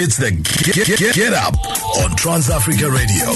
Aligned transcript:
It's 0.00 0.16
the 0.16 0.30
Get, 0.30 0.86
get, 0.86 1.12
get, 1.12 1.32
Up 1.32 1.54
on 2.04 2.14
Trans 2.14 2.48
Africa 2.50 2.88
Radio. 2.88 3.30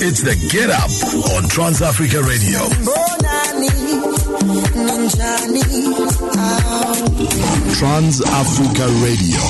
It's 0.00 0.22
the 0.22 0.48
Get 0.50 0.70
Up 0.70 0.90
on 1.36 1.46
Trans 1.50 1.82
Africa 1.82 2.22
Radio. 2.22 4.19
Trans 7.78 8.22
Africa 8.22 8.86
Radio. 9.04 9.40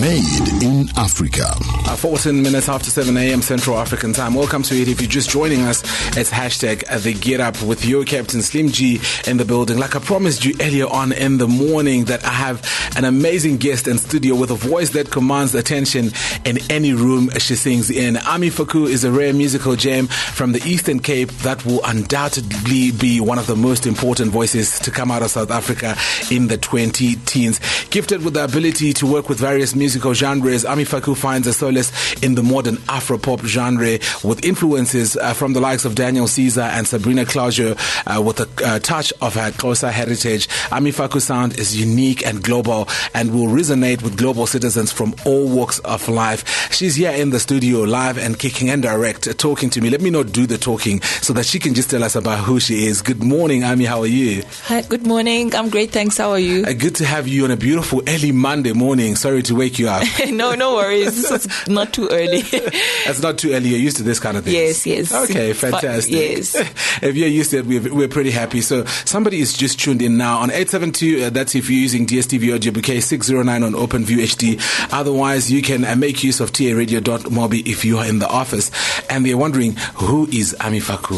Made 0.00 0.62
in 0.62 0.88
Africa. 0.96 1.44
Uh, 1.86 1.94
14 1.96 2.42
minutes 2.42 2.68
after 2.68 2.90
7 2.90 3.16
a.m. 3.16 3.42
Central 3.42 3.78
African 3.78 4.12
time. 4.12 4.34
Welcome 4.34 4.62
to 4.64 4.74
it. 4.74 4.88
If 4.88 5.00
you're 5.00 5.10
just 5.10 5.28
joining 5.30 5.62
us, 5.62 5.82
it's 6.16 6.30
hashtag 6.30 6.86
the 7.02 7.12
Get 7.12 7.40
Up 7.40 7.60
with 7.62 7.84
your 7.84 8.04
captain 8.04 8.40
Slim 8.42 8.68
G 8.68 9.00
in 9.26 9.36
the 9.36 9.44
building. 9.44 9.78
Like 9.78 9.94
I 9.94 9.98
promised 9.98 10.44
you 10.44 10.54
earlier 10.60 10.86
on 10.86 11.12
in 11.12 11.38
the 11.38 11.48
morning 11.48 12.06
that 12.06 12.24
I 12.24 12.30
have 12.30 12.66
an 12.96 13.04
amazing 13.04 13.58
guest 13.58 13.86
in 13.88 13.98
studio 13.98 14.34
with 14.34 14.50
a 14.50 14.54
voice 14.56 14.90
that 14.90 15.10
commands 15.10 15.54
attention 15.54 16.12
in 16.44 16.58
any 16.70 16.94
room 16.94 17.30
she 17.38 17.56
sings 17.56 17.90
in. 17.90 18.16
Ami 18.16 18.50
Faku 18.50 18.86
is 18.86 19.04
a 19.04 19.12
rare 19.12 19.34
musical 19.34 19.76
gem 19.76 20.06
from 20.06 20.52
the 20.52 20.62
Eastern 20.66 21.00
Cape 21.00 21.30
that 21.42 21.64
will 21.64 21.80
undoubtedly 21.84 22.90
be 22.92 23.20
one 23.20 23.38
of 23.38 23.46
the 23.46 23.56
most 23.56 23.86
important 23.86 23.97
voices 23.98 24.78
to 24.80 24.90
come 24.90 25.10
out 25.10 25.22
of 25.22 25.30
South 25.30 25.50
Africa 25.50 25.96
in 26.30 26.48
the 26.48 26.56
20 26.56 27.16
teens. 27.26 27.60
Gifted 27.90 28.24
with 28.24 28.34
the 28.34 28.44
ability 28.44 28.92
to 28.94 29.06
work 29.06 29.28
with 29.28 29.38
various 29.38 29.74
musical 29.74 30.14
genres, 30.14 30.64
Ami 30.64 30.84
Faku 30.84 31.14
finds 31.14 31.46
a 31.46 31.52
solace 31.52 31.90
in 32.22 32.34
the 32.34 32.42
modern 32.42 32.76
Afropop 32.88 33.44
genre 33.44 33.98
with 34.22 34.44
influences 34.44 35.16
uh, 35.16 35.34
from 35.34 35.52
the 35.52 35.60
likes 35.60 35.84
of 35.84 35.94
Daniel 35.94 36.28
Caesar 36.28 36.62
and 36.62 36.86
Sabrina 36.86 37.24
Claudio 37.24 37.74
uh, 38.06 38.22
with 38.24 38.40
a 38.40 38.66
uh, 38.66 38.78
touch 38.78 39.12
of 39.20 39.34
her 39.34 39.50
Xhosa 39.50 39.90
heritage. 39.90 40.48
Ami 40.70 40.92
Faku 40.92 41.20
sound 41.20 41.58
is 41.58 41.78
unique 41.78 42.24
and 42.24 42.42
global 42.42 42.88
and 43.14 43.32
will 43.32 43.48
resonate 43.48 44.02
with 44.02 44.16
global 44.16 44.46
citizens 44.46 44.92
from 44.92 45.14
all 45.26 45.48
walks 45.48 45.80
of 45.80 46.08
life. 46.08 46.72
She's 46.72 46.94
here 46.94 47.12
in 47.12 47.30
the 47.30 47.40
studio 47.40 47.80
live 47.80 48.18
and 48.18 48.38
kicking 48.38 48.70
and 48.70 48.82
direct, 48.82 49.38
talking 49.38 49.70
to 49.70 49.80
me. 49.80 49.90
Let 49.90 50.00
me 50.00 50.10
not 50.10 50.32
do 50.32 50.46
the 50.46 50.58
talking 50.58 51.00
so 51.02 51.32
that 51.32 51.46
she 51.46 51.58
can 51.58 51.74
just 51.74 51.90
tell 51.90 52.04
us 52.04 52.14
about 52.14 52.44
who 52.44 52.60
she 52.60 52.86
is. 52.86 53.02
Good 53.02 53.22
morning, 53.22 53.64
Ami. 53.64 53.87
How 53.88 54.00
are 54.02 54.06
you? 54.06 54.42
Hi, 54.64 54.82
good 54.82 55.06
morning. 55.06 55.54
I'm 55.54 55.70
great, 55.70 55.92
thanks. 55.92 56.18
How 56.18 56.32
are 56.32 56.38
you? 56.38 56.62
Uh, 56.62 56.74
good 56.74 56.96
to 56.96 57.06
have 57.06 57.26
you 57.26 57.44
on 57.44 57.50
a 57.50 57.56
beautiful 57.56 58.02
early 58.06 58.32
Monday 58.32 58.74
morning. 58.74 59.16
Sorry 59.16 59.42
to 59.44 59.54
wake 59.54 59.78
you 59.78 59.88
up. 59.88 60.06
no, 60.28 60.54
no 60.54 60.74
worries. 60.74 61.30
It's 61.30 61.66
not 61.68 61.94
too 61.94 62.06
early. 62.12 62.40
it's 62.52 63.22
not 63.22 63.38
too 63.38 63.54
early. 63.54 63.70
You're 63.70 63.78
used 63.78 63.96
to 63.96 64.02
this 64.02 64.20
kind 64.20 64.36
of 64.36 64.44
thing. 64.44 64.52
Yes, 64.52 64.86
yes. 64.86 65.10
Okay, 65.10 65.54
fantastic. 65.54 66.12
yes. 66.12 66.54
if 67.02 67.16
you're 67.16 67.28
used 67.28 67.52
to 67.52 67.60
it, 67.60 67.64
we're, 67.66 67.94
we're 67.94 68.08
pretty 68.08 68.30
happy. 68.30 68.60
So 68.60 68.84
somebody 68.84 69.40
is 69.40 69.54
just 69.54 69.80
tuned 69.80 70.02
in 70.02 70.18
now 70.18 70.40
on 70.40 70.50
872. 70.50 71.24
Uh, 71.24 71.30
that's 71.30 71.54
if 71.54 71.70
you're 71.70 71.80
using 71.80 72.04
DSTV 72.06 72.54
or 72.54 72.58
JBK 72.58 73.02
609 73.02 73.62
on 73.62 73.72
OpenView 73.72 74.18
HD. 74.18 74.92
Otherwise, 74.92 75.50
you 75.50 75.62
can 75.62 75.86
uh, 75.86 75.96
make 75.96 76.22
use 76.22 76.40
of 76.40 76.52
taradio.mobi 76.52 77.66
if 77.66 77.86
you 77.86 77.96
are 77.96 78.04
in 78.06 78.18
the 78.18 78.28
office. 78.28 78.70
And 79.08 79.24
they're 79.24 79.38
wondering, 79.38 79.76
who 79.94 80.28
is 80.28 80.54
Ami 80.60 80.80
Faku? 80.80 81.16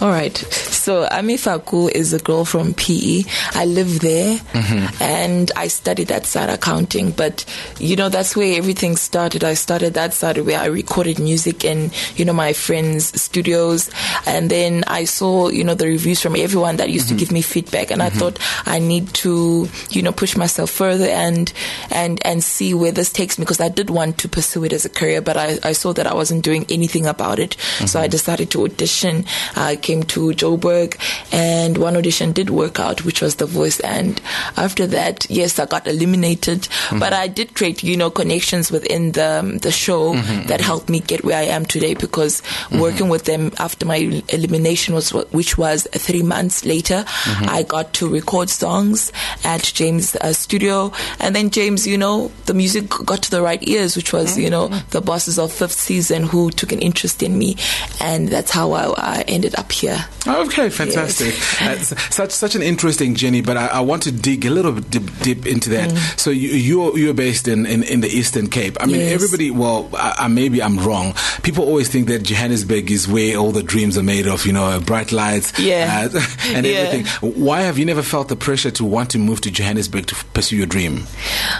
All 0.00 0.10
right. 0.10 0.36
So 0.36 1.08
Ami 1.10 1.36
Is 1.72 2.12
a 2.12 2.18
girl 2.18 2.44
from 2.44 2.74
PE. 2.74 3.24
I 3.52 3.64
live 3.64 4.00
there 4.00 4.36
mm-hmm. 4.38 5.02
and 5.02 5.50
I 5.56 5.66
studied 5.66 6.08
that 6.08 6.24
side 6.24 6.48
accounting. 6.48 7.10
But, 7.10 7.44
you 7.80 7.96
know, 7.96 8.08
that's 8.08 8.36
where 8.36 8.56
everything 8.56 8.96
started. 8.96 9.42
I 9.42 9.54
started 9.54 9.94
that 9.94 10.14
side 10.14 10.38
where 10.38 10.60
I 10.60 10.66
recorded 10.66 11.18
music 11.18 11.64
in, 11.64 11.90
you 12.14 12.24
know, 12.24 12.32
my 12.32 12.52
friends' 12.52 13.20
studios. 13.20 13.90
And 14.26 14.50
then 14.50 14.84
I 14.86 15.04
saw, 15.04 15.48
you 15.48 15.64
know, 15.64 15.74
the 15.74 15.86
reviews 15.86 16.20
from 16.20 16.36
everyone 16.36 16.76
that 16.76 16.90
used 16.90 17.06
mm-hmm. 17.06 17.16
to 17.16 17.20
give 17.20 17.32
me 17.32 17.42
feedback. 17.42 17.90
And 17.90 18.00
mm-hmm. 18.00 18.16
I 18.16 18.18
thought 18.18 18.38
I 18.66 18.78
need 18.78 19.08
to, 19.14 19.68
you 19.90 20.02
know, 20.02 20.12
push 20.12 20.36
myself 20.36 20.70
further 20.70 21.06
and, 21.06 21.52
and, 21.90 22.24
and 22.24 22.44
see 22.44 22.72
where 22.74 22.92
this 22.92 23.12
takes 23.12 23.38
me 23.38 23.42
because 23.42 23.60
I 23.60 23.68
did 23.68 23.90
want 23.90 24.18
to 24.18 24.28
pursue 24.28 24.64
it 24.64 24.72
as 24.72 24.84
a 24.84 24.90
career, 24.90 25.20
but 25.20 25.36
I, 25.36 25.58
I 25.62 25.72
saw 25.72 25.92
that 25.94 26.06
I 26.06 26.14
wasn't 26.14 26.44
doing 26.44 26.66
anything 26.68 27.06
about 27.06 27.38
it. 27.38 27.56
So 27.86 28.00
I 28.00 28.06
decided 28.06 28.50
to 28.52 28.64
audition. 28.64 29.24
I 29.56 29.76
came 29.76 30.02
to 30.04 30.30
Joburg 30.30 30.96
and 31.32 31.53
one 31.78 31.96
audition 31.96 32.32
did 32.32 32.50
work 32.50 32.78
out, 32.78 33.04
which 33.04 33.20
was 33.20 33.36
The 33.36 33.46
Voice. 33.46 33.80
And 33.80 34.20
after 34.56 34.86
that, 34.88 35.26
yes, 35.30 35.58
I 35.58 35.66
got 35.66 35.86
eliminated, 35.86 36.62
mm-hmm. 36.62 36.98
but 36.98 37.12
I 37.12 37.28
did 37.28 37.54
create, 37.54 37.82
you 37.82 37.96
know, 37.96 38.10
connections 38.10 38.70
within 38.70 39.12
the, 39.12 39.58
the 39.60 39.72
show 39.72 40.14
mm-hmm. 40.14 40.46
that 40.48 40.60
helped 40.60 40.88
me 40.88 41.00
get 41.00 41.24
where 41.24 41.38
I 41.38 41.44
am 41.44 41.64
today 41.66 41.94
because 41.94 42.40
mm-hmm. 42.40 42.80
working 42.80 43.08
with 43.08 43.24
them 43.24 43.52
after 43.58 43.86
my 43.86 44.22
elimination 44.28 44.94
was, 44.94 45.10
which 45.10 45.58
was 45.58 45.86
three 45.92 46.22
months 46.22 46.64
later, 46.64 47.04
I 47.06 47.64
got 47.66 47.92
to 47.94 48.08
record 48.08 48.50
songs 48.50 49.12
at 49.44 49.62
James' 49.62 50.16
uh, 50.16 50.32
studio. 50.32 50.92
And 51.20 51.34
then 51.34 51.50
James, 51.50 51.86
you 51.86 51.98
know, 51.98 52.30
the 52.46 52.54
music 52.54 52.88
got 52.88 53.22
to 53.24 53.30
the 53.30 53.42
right 53.42 53.62
ears, 53.66 53.96
which 53.96 54.12
was, 54.12 54.38
you 54.38 54.50
know, 54.50 54.68
the 54.90 55.00
bosses 55.00 55.38
of 55.38 55.52
fifth 55.52 55.72
season 55.72 56.24
who 56.24 56.50
took 56.50 56.72
an 56.72 56.80
interest 56.80 57.22
in 57.22 57.38
me. 57.38 57.56
And 58.00 58.28
that's 58.28 58.50
how 58.50 58.72
I, 58.72 58.94
I 58.96 59.24
ended 59.28 59.54
up 59.56 59.72
here. 59.72 60.04
Okay, 60.26 60.70
fantastic. 60.70 61.34
Yes. 61.34 61.43
Uh, 61.64 61.76
such 61.76 62.30
such 62.30 62.54
an 62.54 62.62
interesting 62.62 63.14
journey, 63.14 63.40
but 63.40 63.56
I, 63.56 63.66
I, 63.68 63.80
want 63.80 64.02
to 64.02 64.12
dig 64.12 64.44
a 64.44 64.50
little 64.50 64.72
bit 64.72 64.90
deep, 64.90 65.18
deep 65.20 65.46
into 65.46 65.70
that. 65.70 65.88
Mm. 65.88 66.18
So 66.18 66.30
you, 66.30 66.50
you're 66.50 66.98
you're 66.98 67.14
based 67.14 67.48
in, 67.48 67.64
in, 67.64 67.82
in, 67.84 68.00
the 68.00 68.08
Eastern 68.08 68.50
Cape. 68.50 68.76
I 68.80 68.86
mean, 68.86 68.96
yes. 69.00 69.12
everybody. 69.12 69.50
Well, 69.50 69.88
I, 69.94 70.14
I, 70.18 70.28
maybe 70.28 70.62
I'm 70.62 70.78
wrong. 70.78 71.14
People 71.42 71.64
always 71.64 71.88
think 71.88 72.08
that 72.08 72.22
Johannesburg 72.22 72.90
is 72.90 73.08
where 73.08 73.38
all 73.38 73.50
the 73.50 73.62
dreams 73.62 73.96
are 73.96 74.02
made 74.02 74.26
of. 74.26 74.44
You 74.44 74.52
know, 74.52 74.78
bright 74.80 75.10
lights, 75.10 75.58
yeah, 75.58 76.08
uh, 76.12 76.20
and 76.48 76.66
yeah. 76.66 76.72
everything. 76.72 77.32
Why 77.32 77.60
have 77.62 77.78
you 77.78 77.86
never 77.86 78.02
felt 78.02 78.28
the 78.28 78.36
pressure 78.36 78.72
to 78.72 78.84
want 78.84 79.10
to 79.10 79.18
move 79.18 79.40
to 79.42 79.50
Johannesburg 79.50 80.06
to 80.06 80.14
pursue 80.34 80.56
your 80.56 80.66
dream? 80.66 81.06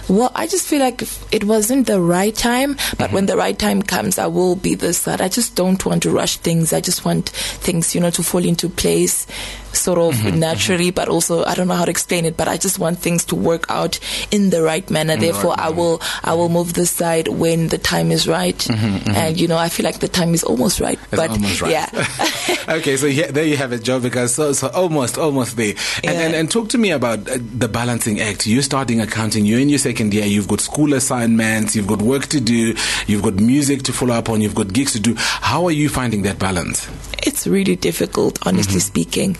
Well, 0.09 0.33
I 0.35 0.47
just 0.47 0.67
feel 0.67 0.81
like 0.81 1.03
it 1.33 1.45
wasn't 1.45 1.87
the 1.87 2.01
right 2.01 2.35
time. 2.35 2.75
But 2.75 3.07
mm-hmm. 3.07 3.15
when 3.15 3.27
the 3.27 3.37
right 3.37 3.59
time 3.59 3.83
comes, 3.83 4.19
I 4.19 4.27
will 4.27 4.57
be 4.57 4.75
this. 4.75 5.05
That 5.05 5.21
I 5.21 5.29
just 5.29 5.55
don't 5.55 5.85
want 5.87 6.03
to 6.03 6.11
rush 6.11 6.37
things. 6.39 6.73
I 6.73 6.81
just 6.81 7.05
want 7.05 7.31
things, 7.31 7.95
you 7.95 8.01
know, 8.01 8.11
to 8.11 8.23
fall 8.23 8.45
into 8.45 8.69
place 8.69 9.27
sort 9.77 9.99
of 9.99 10.15
mm-hmm, 10.15 10.39
naturally, 10.39 10.87
mm-hmm. 10.87 10.95
but 10.95 11.09
also 11.09 11.45
I 11.45 11.55
don't 11.55 11.69
know 11.69 11.75
how 11.75 11.85
to 11.85 11.91
explain 11.91 12.25
it, 12.25 12.37
but 12.37 12.49
I 12.49 12.57
just 12.57 12.79
want 12.79 12.99
things 12.99 13.25
to 13.27 13.37
work 13.37 13.67
out 13.69 13.99
in 14.31 14.51
the 14.51 14.63
right 14.63 14.89
manner. 14.91 15.15
In 15.15 15.21
Therefore, 15.21 15.51
right 15.51 15.61
I 15.61 15.71
will 15.71 16.01
I 16.23 16.35
will 16.35 16.49
move 16.49 16.75
this 16.75 16.91
side 16.91 17.29
when 17.29 17.69
the 17.69 17.79
time 17.79 18.11
is 18.11 18.27
right, 18.27 18.57
mm-hmm, 18.57 18.97
mm-hmm. 18.97 19.11
and 19.11 19.41
you 19.41 19.49
know 19.49 19.59
I 19.59 19.69
feel 19.69 19.85
like 19.85 20.01
the 20.01 20.09
time 20.09 20.35
is 20.35 20.43
almost 20.43 20.81
right. 20.81 20.99
It's 20.99 21.11
but 21.11 21.31
almost 21.31 21.63
right. 21.63 21.71
yeah. 21.71 22.67
okay, 22.77 22.97
so 22.97 23.07
yeah, 23.07 23.31
there 23.31 23.45
you 23.45 23.57
have 23.57 23.73
it, 23.73 23.83
Joe. 23.83 24.01
Because 24.01 24.35
so, 24.35 24.53
so 24.53 24.69
almost 24.69 25.19
almost 25.19 25.57
there. 25.57 25.75
And, 26.03 26.15
yeah. 26.15 26.21
and, 26.21 26.35
and 26.35 26.51
talk 26.51 26.69
to 26.71 26.79
me 26.79 26.91
about 26.91 27.29
uh, 27.29 27.39
the 27.39 27.69
balancing 27.69 28.21
act. 28.21 28.47
You're 28.47 28.63
starting 28.63 29.01
accounting. 29.01 29.45
You're 29.45 29.61
in 29.61 29.69
your 29.69 29.79
second 29.79 30.15
year. 30.15 30.25
You've 30.25 30.49
got 30.49 30.61
school 30.61 30.95
assignments. 30.95 31.75
You've 31.77 31.87
got 31.87 32.03
work 32.03 32.27
to 32.27 32.41
do. 32.41 32.75
You've 33.07 33.23
got 33.23 33.35
music 33.35 33.83
to 33.85 33.93
follow 33.93 34.15
up 34.15 34.29
on. 34.29 34.41
You've 34.41 34.55
got 34.55 34.73
gigs 34.73 34.93
to 34.93 35.01
do. 35.01 35.15
How 35.17 35.65
are 35.67 35.73
you 35.73 35.89
finding 35.89 36.23
that 36.23 36.39
balance? 36.39 36.89
It's 37.27 37.47
really 37.47 37.77
difficult, 37.77 38.39
honestly 38.47 38.75
mm-hmm. 38.75 38.81
speaking. 38.81 39.37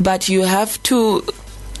But 0.00 0.28
you 0.28 0.42
have 0.42 0.82
to, 0.84 1.22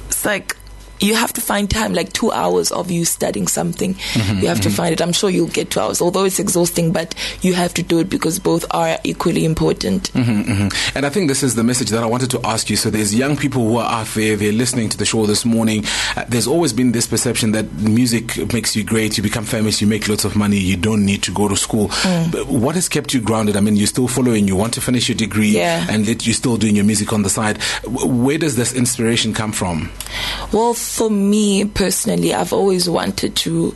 it's 0.08 0.24
like, 0.24 0.56
you 1.00 1.14
have 1.14 1.32
to 1.34 1.40
find 1.40 1.70
time, 1.70 1.92
like 1.92 2.12
two 2.12 2.32
hours 2.32 2.72
of 2.72 2.90
you 2.90 3.04
studying 3.04 3.46
something. 3.46 3.94
Mm-hmm, 3.94 4.40
you 4.40 4.48
have 4.48 4.58
mm-hmm. 4.58 4.70
to 4.70 4.76
find 4.76 4.92
it. 4.92 5.00
I'm 5.02 5.12
sure 5.12 5.30
you'll 5.30 5.48
get 5.48 5.70
two 5.70 5.80
hours, 5.80 6.00
although 6.00 6.24
it's 6.24 6.38
exhausting, 6.38 6.92
but 6.92 7.14
you 7.42 7.54
have 7.54 7.74
to 7.74 7.82
do 7.82 7.98
it 8.00 8.10
because 8.10 8.38
both 8.38 8.64
are 8.70 8.98
equally 9.04 9.44
important. 9.44 10.12
Mm-hmm, 10.12 10.52
mm-hmm. 10.52 10.96
and 10.96 11.06
I 11.06 11.10
think 11.10 11.28
this 11.28 11.42
is 11.42 11.54
the 11.54 11.64
message 11.64 11.90
that 11.90 12.02
I 12.02 12.06
wanted 12.06 12.30
to 12.32 12.40
ask 12.44 12.70
you. 12.70 12.76
So 12.76 12.90
there's 12.90 13.14
young 13.14 13.36
people 13.36 13.66
who 13.66 13.76
are 13.76 13.90
out 13.90 14.08
there, 14.08 14.36
they're 14.36 14.52
listening 14.52 14.88
to 14.90 14.96
the 14.96 15.04
show 15.04 15.26
this 15.26 15.44
morning. 15.44 15.84
Uh, 16.16 16.24
there's 16.28 16.46
always 16.46 16.72
been 16.72 16.92
this 16.92 17.06
perception 17.06 17.52
that 17.52 17.70
music 17.74 18.52
makes 18.52 18.74
you 18.76 18.84
great, 18.84 19.16
you 19.16 19.22
become 19.22 19.44
famous, 19.44 19.80
you 19.80 19.86
make 19.86 20.08
lots 20.08 20.24
of 20.24 20.36
money, 20.36 20.58
you 20.58 20.76
don't 20.76 21.04
need 21.04 21.22
to 21.24 21.32
go 21.32 21.48
to 21.48 21.56
school. 21.56 21.88
Mm. 21.88 22.46
what 22.46 22.74
has 22.74 22.88
kept 22.88 23.12
you 23.12 23.20
grounded? 23.20 23.56
I 23.56 23.60
mean, 23.60 23.76
you're 23.76 23.86
still 23.86 24.08
following, 24.08 24.48
you 24.48 24.56
want 24.56 24.74
to 24.74 24.80
finish 24.80 25.08
your 25.08 25.16
degree, 25.16 25.50
yeah. 25.50 25.86
and 25.88 26.06
you're 26.06 26.34
still 26.34 26.56
doing 26.56 26.76
your 26.76 26.84
music 26.84 27.12
on 27.12 27.22
the 27.22 27.30
side. 27.30 27.62
Where 27.84 28.38
does 28.38 28.56
this 28.56 28.74
inspiration 28.74 29.34
come 29.34 29.52
from? 29.52 29.90
Well, 30.52 30.74
for 30.86 31.10
me 31.10 31.64
personally, 31.64 32.32
I've 32.32 32.52
always 32.52 32.88
wanted 32.88 33.36
to 33.36 33.74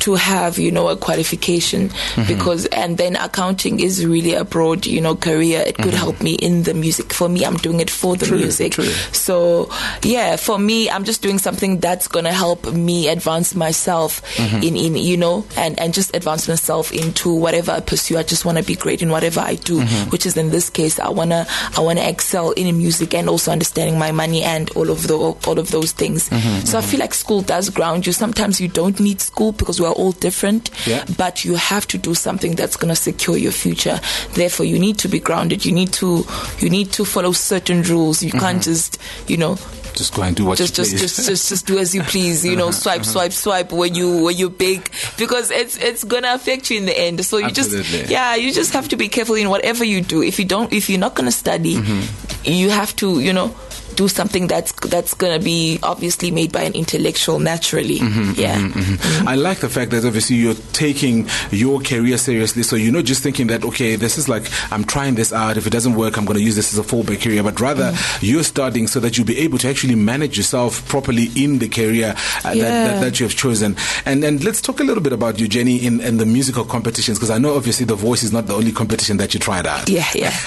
to 0.00 0.14
have 0.14 0.58
you 0.58 0.70
know 0.70 0.88
a 0.88 0.96
qualification 0.96 1.88
mm-hmm. 1.88 2.26
because 2.26 2.66
and 2.66 2.98
then 2.98 3.16
accounting 3.16 3.80
is 3.80 4.04
really 4.04 4.34
a 4.34 4.44
broad 4.44 4.86
you 4.86 5.00
know 5.00 5.14
career 5.14 5.62
it 5.66 5.76
could 5.76 5.86
mm-hmm. 5.86 5.96
help 5.96 6.22
me 6.22 6.34
in 6.34 6.62
the 6.64 6.74
music 6.74 7.12
for 7.12 7.28
me 7.28 7.44
i'm 7.44 7.56
doing 7.58 7.80
it 7.80 7.90
for 7.90 8.16
the 8.16 8.26
true, 8.26 8.38
music 8.38 8.72
true. 8.72 8.84
so 8.84 9.70
yeah 10.02 10.36
for 10.36 10.58
me 10.58 10.90
i'm 10.90 11.04
just 11.04 11.22
doing 11.22 11.38
something 11.38 11.78
that's 11.80 12.08
going 12.08 12.24
to 12.24 12.32
help 12.32 12.72
me 12.72 13.08
advance 13.08 13.54
myself 13.54 14.22
mm-hmm. 14.36 14.62
in 14.62 14.76
in 14.76 14.96
you 14.96 15.16
know 15.16 15.44
and 15.56 15.78
and 15.78 15.94
just 15.94 16.14
advance 16.16 16.48
myself 16.48 16.92
into 16.92 17.32
whatever 17.32 17.72
i 17.72 17.80
pursue 17.80 18.16
i 18.16 18.22
just 18.22 18.44
want 18.44 18.58
to 18.58 18.64
be 18.64 18.74
great 18.74 19.02
in 19.02 19.10
whatever 19.10 19.40
i 19.40 19.54
do 19.54 19.80
mm-hmm. 19.80 20.10
which 20.10 20.26
is 20.26 20.36
in 20.36 20.50
this 20.50 20.70
case 20.70 20.98
i 20.98 21.08
want 21.08 21.30
to 21.30 21.46
i 21.76 21.80
want 21.80 21.98
to 21.98 22.08
excel 22.08 22.52
in 22.52 22.76
music 22.76 23.14
and 23.14 23.28
also 23.28 23.52
understanding 23.52 23.98
my 23.98 24.10
money 24.10 24.42
and 24.42 24.70
all 24.70 24.90
of 24.90 25.06
the 25.06 25.16
all 25.16 25.58
of 25.58 25.70
those 25.70 25.92
things 25.92 26.28
mm-hmm. 26.30 26.64
so 26.64 26.78
i 26.78 26.80
feel 26.80 27.00
like 27.00 27.12
school 27.12 27.42
does 27.42 27.68
ground 27.70 28.06
you 28.06 28.12
sometimes 28.12 28.60
you 28.60 28.68
don't 28.68 28.98
need 29.00 29.20
school 29.20 29.52
because 29.52 29.80
we're 29.80 29.89
are 29.90 29.94
all 29.94 30.12
different, 30.12 30.70
yeah. 30.86 31.04
but 31.16 31.44
you 31.44 31.54
have 31.54 31.86
to 31.88 31.98
do 31.98 32.14
something 32.14 32.54
that's 32.54 32.76
going 32.76 32.88
to 32.88 32.96
secure 32.96 33.36
your 33.36 33.52
future. 33.52 34.00
Therefore, 34.34 34.66
you 34.66 34.78
need 34.78 34.98
to 34.98 35.08
be 35.08 35.20
grounded. 35.20 35.64
You 35.64 35.72
need 35.72 35.92
to 35.94 36.24
you 36.58 36.70
need 36.70 36.92
to 36.92 37.04
follow 37.04 37.32
certain 37.32 37.82
rules. 37.82 38.22
You 38.22 38.30
mm-hmm. 38.30 38.38
can't 38.38 38.62
just 38.62 38.98
you 39.26 39.36
know 39.36 39.58
just 39.94 40.14
go 40.14 40.22
and 40.22 40.36
do 40.36 40.44
what 40.44 40.58
just 40.58 40.76
you 40.78 40.84
just, 40.84 40.90
please. 40.92 41.00
just 41.00 41.28
just 41.28 41.48
just 41.48 41.66
do 41.66 41.78
as 41.78 41.94
you 41.94 42.02
please 42.14 42.44
you 42.44 42.56
know 42.56 42.68
uh-huh, 42.68 42.72
swipe 42.72 43.00
uh-huh. 43.00 43.10
swipe 43.10 43.32
swipe 43.32 43.72
when 43.72 43.94
you 43.94 44.24
when 44.24 44.36
you 44.36 44.48
big 44.48 44.90
because 45.18 45.50
it's 45.50 45.76
it's 45.78 46.04
gonna 46.04 46.32
affect 46.32 46.70
you 46.70 46.78
in 46.78 46.86
the 46.86 46.98
end 46.98 47.24
so 47.24 47.38
you 47.38 47.46
Absolutely. 47.46 47.82
just 47.82 48.10
yeah 48.10 48.34
you 48.34 48.52
just 48.52 48.72
have 48.72 48.88
to 48.88 48.96
be 48.96 49.08
careful 49.08 49.34
in 49.34 49.48
whatever 49.50 49.84
you 49.84 50.00
do 50.00 50.22
if 50.22 50.38
you 50.38 50.44
don't 50.44 50.72
if 50.72 50.88
you're 50.88 50.98
not 50.98 51.14
gonna 51.14 51.32
study 51.32 51.76
mm-hmm. 51.76 52.50
you 52.50 52.70
have 52.70 52.94
to 52.96 53.20
you 53.20 53.32
know 53.32 53.54
do 54.00 54.08
something 54.08 54.46
that's 54.46 54.72
that's 54.94 55.12
gonna 55.22 55.38
be 55.38 55.78
obviously 55.82 56.30
made 56.30 56.50
by 56.52 56.62
an 56.62 56.72
intellectual 56.72 57.38
naturally 57.38 57.98
mm-hmm, 57.98 58.30
mm-hmm, 58.32 58.40
yeah 58.40 58.56
mm-hmm, 58.56 58.80
mm-hmm. 58.96 59.28
I 59.28 59.34
like 59.36 59.58
the 59.60 59.68
fact 59.68 59.90
that 59.92 60.04
obviously 60.08 60.36
you're 60.36 60.54
taking 60.72 61.28
your 61.50 61.80
career 61.80 62.16
seriously. 62.18 62.62
So 62.62 62.76
you're 62.76 62.92
not 62.92 63.04
just 63.04 63.22
thinking 63.22 63.48
that, 63.48 63.64
okay, 63.64 63.96
this 63.96 64.16
is 64.16 64.28
like, 64.28 64.44
I'm 64.72 64.84
trying 64.84 65.14
this 65.16 65.32
out. 65.32 65.56
If 65.56 65.66
it 65.66 65.70
doesn't 65.70 65.94
work, 65.94 66.16
I'm 66.16 66.24
going 66.24 66.38
to 66.38 66.42
use 66.44 66.56
this 66.56 66.72
as 66.72 66.78
a 66.78 66.82
fallback 66.82 67.20
career. 67.22 67.42
But 67.42 67.60
rather, 67.60 67.92
you're 68.20 68.42
studying 68.44 68.86
so 68.86 69.00
that 69.00 69.16
you'll 69.18 69.26
be 69.26 69.38
able 69.40 69.58
to 69.58 69.68
actually 69.68 69.94
manage 69.96 70.36
yourself 70.38 70.86
properly 70.88 71.28
in 71.36 71.58
the 71.58 71.68
career 71.68 72.14
uh, 72.16 72.42
that, 72.42 72.56
Yeah. 72.56 72.84
that, 72.86 73.00
that 73.02 73.20
you 73.20 73.26
have 73.26 73.36
chosen. 73.36 73.76
And 74.06 74.24
and 74.24 74.42
let's 74.44 74.60
talk 74.60 74.80
a 74.80 74.84
little 74.84 75.02
bit 75.02 75.12
about 75.12 75.38
you, 75.40 75.46
Jenny, 75.48 75.76
in, 75.84 76.00
in 76.00 76.16
the 76.16 76.26
musical 76.26 76.64
competitions, 76.64 77.18
because 77.18 77.30
I 77.30 77.38
know 77.38 77.54
obviously 77.56 77.84
the 77.86 77.94
voice 77.96 78.22
is 78.22 78.32
not 78.32 78.46
the 78.46 78.54
only 78.54 78.72
competition 78.72 79.18
that 79.18 79.34
you 79.34 79.40
tried 79.40 79.66
out. 79.66 79.88
yeah 79.88 80.06
yeah 80.14 80.32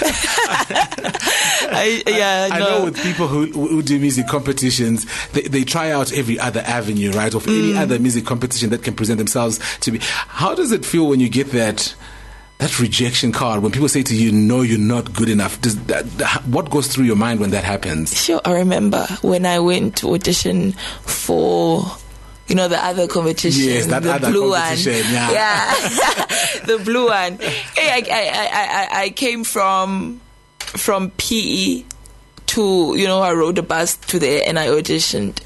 I, 1.70 2.02
yeah 2.06 2.48
I 2.52 2.58
no. 2.58 2.64
know 2.78 2.84
with 2.86 2.96
people 3.02 3.26
who, 3.28 3.43
who 3.52 3.82
do 3.82 3.98
music 3.98 4.26
competitions, 4.26 5.06
they, 5.32 5.42
they 5.42 5.64
try 5.64 5.90
out 5.90 6.12
every 6.12 6.38
other 6.38 6.60
avenue, 6.60 7.10
right, 7.12 7.34
of 7.34 7.46
any 7.46 7.72
mm. 7.72 7.78
other 7.78 7.98
music 7.98 8.24
competition 8.24 8.70
that 8.70 8.82
can 8.82 8.94
present 8.94 9.18
themselves 9.18 9.60
to 9.80 9.90
be. 9.90 9.98
How 10.00 10.54
does 10.54 10.72
it 10.72 10.84
feel 10.84 11.08
when 11.08 11.20
you 11.20 11.28
get 11.28 11.50
that? 11.52 11.94
That 12.58 12.78
rejection 12.78 13.32
card 13.32 13.64
when 13.64 13.72
people 13.72 13.88
say 13.88 14.04
to 14.04 14.14
you, 14.14 14.30
"No, 14.30 14.62
you're 14.62 14.78
not 14.78 15.12
good 15.12 15.28
enough." 15.28 15.60
Does 15.60 15.76
that, 15.86 16.06
what 16.46 16.70
goes 16.70 16.86
through 16.86 17.04
your 17.04 17.16
mind 17.16 17.40
when 17.40 17.50
that 17.50 17.64
happens? 17.64 18.16
Sure, 18.16 18.40
I 18.44 18.52
remember 18.52 19.04
when 19.22 19.44
I 19.44 19.58
went 19.58 19.96
to 19.98 20.14
audition 20.14 20.72
for. 21.02 21.84
You 22.46 22.54
know 22.54 22.68
the 22.68 22.82
other 22.82 23.08
competition, 23.08 23.64
Yes, 23.64 23.86
that 23.86 24.02
the 24.02 24.12
other 24.12 24.30
blue 24.30 24.52
competition, 24.52 24.92
one. 24.92 25.32
yeah. 25.32 25.74
the 26.66 26.80
blue 26.84 27.06
one. 27.08 27.38
Hey, 27.38 27.90
I, 27.90 28.02
I, 28.08 28.28
I, 28.28 28.98
I, 29.00 29.02
I 29.04 29.10
came 29.10 29.44
from 29.44 30.20
from 30.58 31.10
PE 31.16 31.84
to 32.54 32.94
you 32.96 33.06
know 33.06 33.20
I 33.20 33.32
rode 33.32 33.58
a 33.58 33.62
bus 33.62 33.96
to 34.08 34.18
there 34.18 34.42
and 34.46 34.58
I 34.58 34.68
auditioned. 34.68 35.38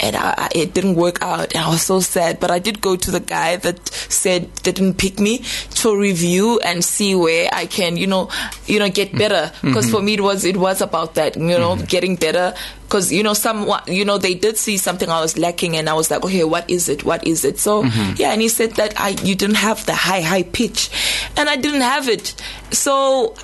And 0.00 0.16
I, 0.16 0.48
it 0.52 0.74
didn't 0.74 0.96
work 0.96 1.22
out, 1.22 1.54
and 1.54 1.64
I 1.64 1.68
was 1.70 1.82
so 1.82 2.00
sad. 2.00 2.40
But 2.40 2.50
I 2.50 2.58
did 2.58 2.80
go 2.80 2.96
to 2.96 3.10
the 3.12 3.20
guy 3.20 3.56
that 3.56 3.88
said 3.88 4.52
they 4.56 4.72
didn't 4.72 4.94
pick 4.94 5.20
me 5.20 5.38
to 5.76 5.96
review 5.96 6.58
and 6.64 6.84
see 6.84 7.14
where 7.14 7.48
I 7.52 7.66
can, 7.66 7.96
you 7.96 8.08
know, 8.08 8.28
you 8.66 8.80
know, 8.80 8.90
get 8.90 9.16
better. 9.16 9.52
Mm-hmm. 9.54 9.68
Because 9.68 9.88
for 9.88 9.98
mm-hmm. 9.98 10.06
me, 10.06 10.14
it 10.14 10.20
was 10.20 10.44
it 10.44 10.56
was 10.56 10.80
about 10.82 11.14
that, 11.14 11.36
you 11.36 11.46
know, 11.46 11.76
mm-hmm. 11.76 11.84
getting 11.84 12.16
better. 12.16 12.54
Because 12.82 13.12
you 13.12 13.22
know, 13.22 13.34
some 13.34 13.70
you 13.86 14.04
know, 14.04 14.18
they 14.18 14.34
did 14.34 14.58
see 14.58 14.78
something 14.78 15.08
I 15.08 15.20
was 15.20 15.38
lacking, 15.38 15.76
and 15.76 15.88
I 15.88 15.94
was 15.94 16.10
like, 16.10 16.24
okay, 16.24 16.42
what 16.44 16.68
is 16.68 16.88
it? 16.88 17.04
What 17.04 17.24
is 17.24 17.44
it? 17.44 17.60
So 17.60 17.84
yeah, 18.16 18.32
and 18.32 18.42
he 18.42 18.48
said 18.48 18.72
that 18.72 19.00
I 19.00 19.10
you 19.22 19.36
didn't 19.36 19.62
have 19.62 19.86
the 19.86 19.94
high 19.94 20.22
high 20.22 20.42
pitch, 20.42 20.90
and 21.36 21.48
I 21.48 21.54
didn't 21.56 21.82
have 21.82 22.08
it. 22.08 22.34
So 22.72 23.36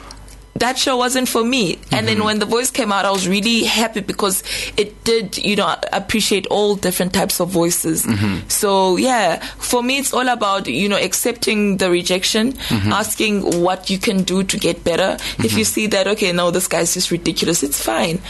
that 0.60 0.78
show 0.78 0.96
wasn't 0.96 1.28
for 1.28 1.44
me. 1.44 1.78
And 1.90 2.06
then 2.06 2.16
mm-hmm. 2.16 2.24
when 2.24 2.38
the 2.38 2.46
voice 2.46 2.70
came 2.70 2.92
out, 2.92 3.04
I 3.04 3.10
was 3.10 3.26
really 3.26 3.64
happy 3.64 4.00
because 4.00 4.42
it 4.76 5.02
did, 5.04 5.36
you 5.38 5.56
know, 5.56 5.74
appreciate 5.92 6.46
all 6.46 6.76
different 6.76 7.12
types 7.12 7.40
of 7.40 7.48
voices. 7.50 8.06
Mm-hmm. 8.06 8.48
So 8.48 8.96
yeah, 8.96 9.44
for 9.58 9.82
me, 9.82 9.98
it's 9.98 10.14
all 10.14 10.28
about, 10.28 10.66
you 10.66 10.88
know, 10.88 10.98
accepting 10.98 11.78
the 11.78 11.90
rejection, 11.90 12.52
mm-hmm. 12.52 12.92
asking 12.92 13.62
what 13.62 13.90
you 13.90 13.98
can 13.98 14.22
do 14.22 14.42
to 14.44 14.58
get 14.58 14.84
better. 14.84 15.16
If 15.38 15.54
you 15.54 15.64
see 15.64 15.86
that, 15.88 16.06
okay, 16.06 16.32
no, 16.32 16.50
this 16.50 16.68
guy's 16.68 16.94
just 16.94 17.10
ridiculous, 17.10 17.62
it's 17.62 17.82
fine. 17.82 18.20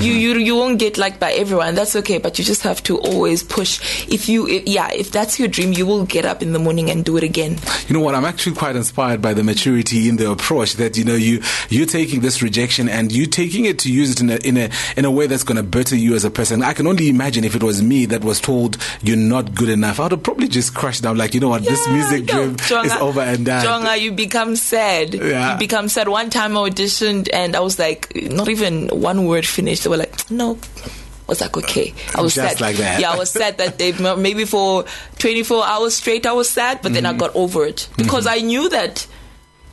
You, 0.00 0.12
you, 0.12 0.34
you 0.38 0.56
won't 0.56 0.78
get 0.78 0.96
liked 0.96 1.20
by 1.20 1.32
everyone. 1.32 1.74
That's 1.74 1.96
okay. 1.96 2.18
But 2.18 2.38
you 2.38 2.44
just 2.44 2.62
have 2.62 2.82
to 2.84 2.98
always 2.98 3.42
push. 3.42 4.08
If 4.08 4.28
you, 4.28 4.46
if, 4.48 4.66
yeah, 4.66 4.90
if 4.92 5.10
that's 5.10 5.38
your 5.38 5.48
dream, 5.48 5.72
you 5.72 5.86
will 5.86 6.04
get 6.04 6.24
up 6.24 6.42
in 6.42 6.52
the 6.52 6.58
morning 6.58 6.90
and 6.90 7.04
do 7.04 7.16
it 7.16 7.24
again. 7.24 7.58
You 7.88 7.94
know 7.94 8.00
what? 8.00 8.14
I'm 8.14 8.24
actually 8.24 8.56
quite 8.56 8.76
inspired 8.76 9.20
by 9.20 9.34
the 9.34 9.42
maturity 9.42 10.08
in 10.08 10.16
the 10.16 10.30
approach 10.30 10.74
that 10.74 10.96
you 10.96 11.04
know 11.04 11.14
you, 11.14 11.42
you 11.68 11.79
you're 11.80 11.86
taking 11.88 12.20
this 12.20 12.42
rejection 12.42 12.88
and 12.88 13.10
you 13.10 13.26
taking 13.26 13.64
it 13.64 13.78
to 13.80 13.92
use 13.92 14.12
it 14.12 14.20
in 14.20 14.30
a 14.30 14.36
in 14.36 14.56
a 14.56 14.70
in 14.96 15.04
a 15.04 15.10
way 15.10 15.26
that's 15.26 15.42
going 15.42 15.56
to 15.56 15.62
better 15.62 15.96
you 15.96 16.14
as 16.14 16.24
a 16.24 16.30
person. 16.30 16.62
I 16.62 16.72
can 16.74 16.86
only 16.86 17.08
imagine 17.08 17.42
if 17.44 17.54
it 17.56 17.62
was 17.62 17.82
me 17.82 18.06
that 18.06 18.22
was 18.22 18.40
told 18.40 18.76
you're 19.02 19.16
not 19.16 19.54
good 19.54 19.68
enough, 19.70 19.98
I'd 19.98 20.12
have 20.12 20.22
probably 20.22 20.48
just 20.48 20.74
crushed 20.74 21.02
down 21.02 21.16
like 21.16 21.34
you 21.34 21.40
know 21.40 21.48
what, 21.48 21.62
this 21.64 21.88
music 21.88 22.26
dream 22.26 22.56
is 22.84 22.92
over 22.92 23.20
and 23.20 23.44
done. 23.46 23.64
Jonga, 23.64 23.98
you 24.00 24.12
become 24.12 24.54
sad. 24.56 25.14
Yeah. 25.14 25.54
You 25.54 25.58
become 25.58 25.88
sad. 25.88 26.08
One 26.08 26.30
time 26.30 26.56
I 26.56 26.68
auditioned 26.70 27.28
and 27.32 27.56
I 27.56 27.60
was 27.60 27.78
like, 27.78 28.12
not 28.14 28.48
even 28.48 28.88
one 28.88 29.26
word 29.26 29.46
finished. 29.46 29.84
They 29.84 29.90
were 29.90 29.96
like, 29.96 30.30
no. 30.30 30.58
I 30.86 31.30
was 31.30 31.40
like, 31.40 31.56
okay. 31.58 31.94
I 32.16 32.22
was 32.22 32.34
Just 32.34 32.58
sad. 32.58 32.60
like 32.60 32.76
that. 32.76 33.00
Yeah, 33.00 33.12
I 33.12 33.16
was 33.16 33.30
sad 33.30 33.58
that 33.58 33.78
they 33.78 33.92
maybe 34.16 34.44
for 34.44 34.84
24 35.20 35.64
hours 35.64 35.94
straight 35.94 36.26
I 36.26 36.32
was 36.32 36.50
sad, 36.50 36.80
but 36.82 36.92
then 36.92 37.04
Mm-hmm. 37.04 37.14
I 37.14 37.18
got 37.18 37.36
over 37.36 37.64
it 37.64 37.88
because 37.96 38.26
I 38.26 38.38
knew 38.40 38.68
that. 38.70 39.06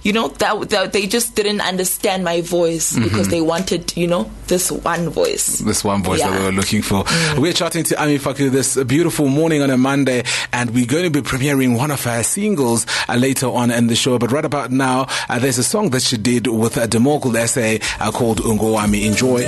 You 0.07 0.13
know 0.13 0.29
that, 0.29 0.69
that 0.69 0.93
they 0.93 1.05
just 1.05 1.35
didn't 1.35 1.59
understand 1.59 2.23
my 2.23 2.39
voice 2.39 2.93
Mm-hmm. 2.93 3.03
because 3.03 3.27
they 3.27 3.41
wanted, 3.41 3.95
you 3.97 4.07
know, 4.07 4.31
this 4.47 4.71
one 4.71 5.09
voice. 5.09 5.59
this 5.59 5.83
one 5.83 6.01
voice 6.01 6.21
that 6.21 6.31
we 6.39 6.45
were 6.45 6.51
looking 6.53 6.81
for. 6.81 7.03
We're 7.37 7.51
chatting 7.51 7.83
to 7.85 8.01
Ami 8.01 8.17
Faku 8.17 8.49
this 8.49 8.81
beautiful 8.85 9.27
morning 9.27 9.61
on 9.61 9.69
a 9.69 9.75
Monday, 9.77 10.23
and 10.53 10.69
we're 10.73 10.85
going 10.85 11.03
to 11.03 11.09
be 11.09 11.19
premiering 11.19 11.75
one 11.77 11.91
of 11.91 12.01
her 12.05 12.23
singles 12.23 12.85
uh, 13.09 13.15
later 13.15 13.47
on 13.47 13.69
in 13.69 13.87
the 13.87 13.95
show. 13.95 14.17
But 14.17 14.31
right 14.31 14.45
about 14.45 14.71
now, 14.71 15.07
uh, 15.27 15.39
there's 15.39 15.57
a 15.57 15.63
song 15.63 15.89
that 15.89 16.03
she 16.03 16.15
did 16.17 16.47
with 16.47 16.77
a 16.77 16.87
DeMogul 16.87 17.35
SA 17.47 17.85
uh, 17.99 18.11
called 18.11 18.39
Ungowami. 18.39 19.05
Enjoy. 19.05 19.41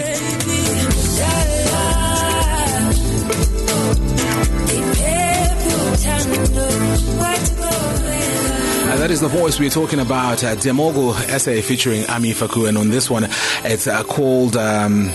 That 8.99 9.11
is 9.11 9.21
the 9.21 9.29
voice 9.29 9.61
we're 9.61 9.69
talking 9.69 10.01
about. 10.01 10.43
Uh, 10.43 10.57
DeMogul 10.57 11.13
SA 11.39 11.65
featuring 11.65 12.05
Ami 12.09 12.33
Faku, 12.33 12.65
and 12.65 12.77
on 12.77 12.89
this 12.89 13.09
one, 13.09 13.27
it's 13.63 13.87
uh, 13.87 14.03
called 14.03 14.57
um, 14.57 15.07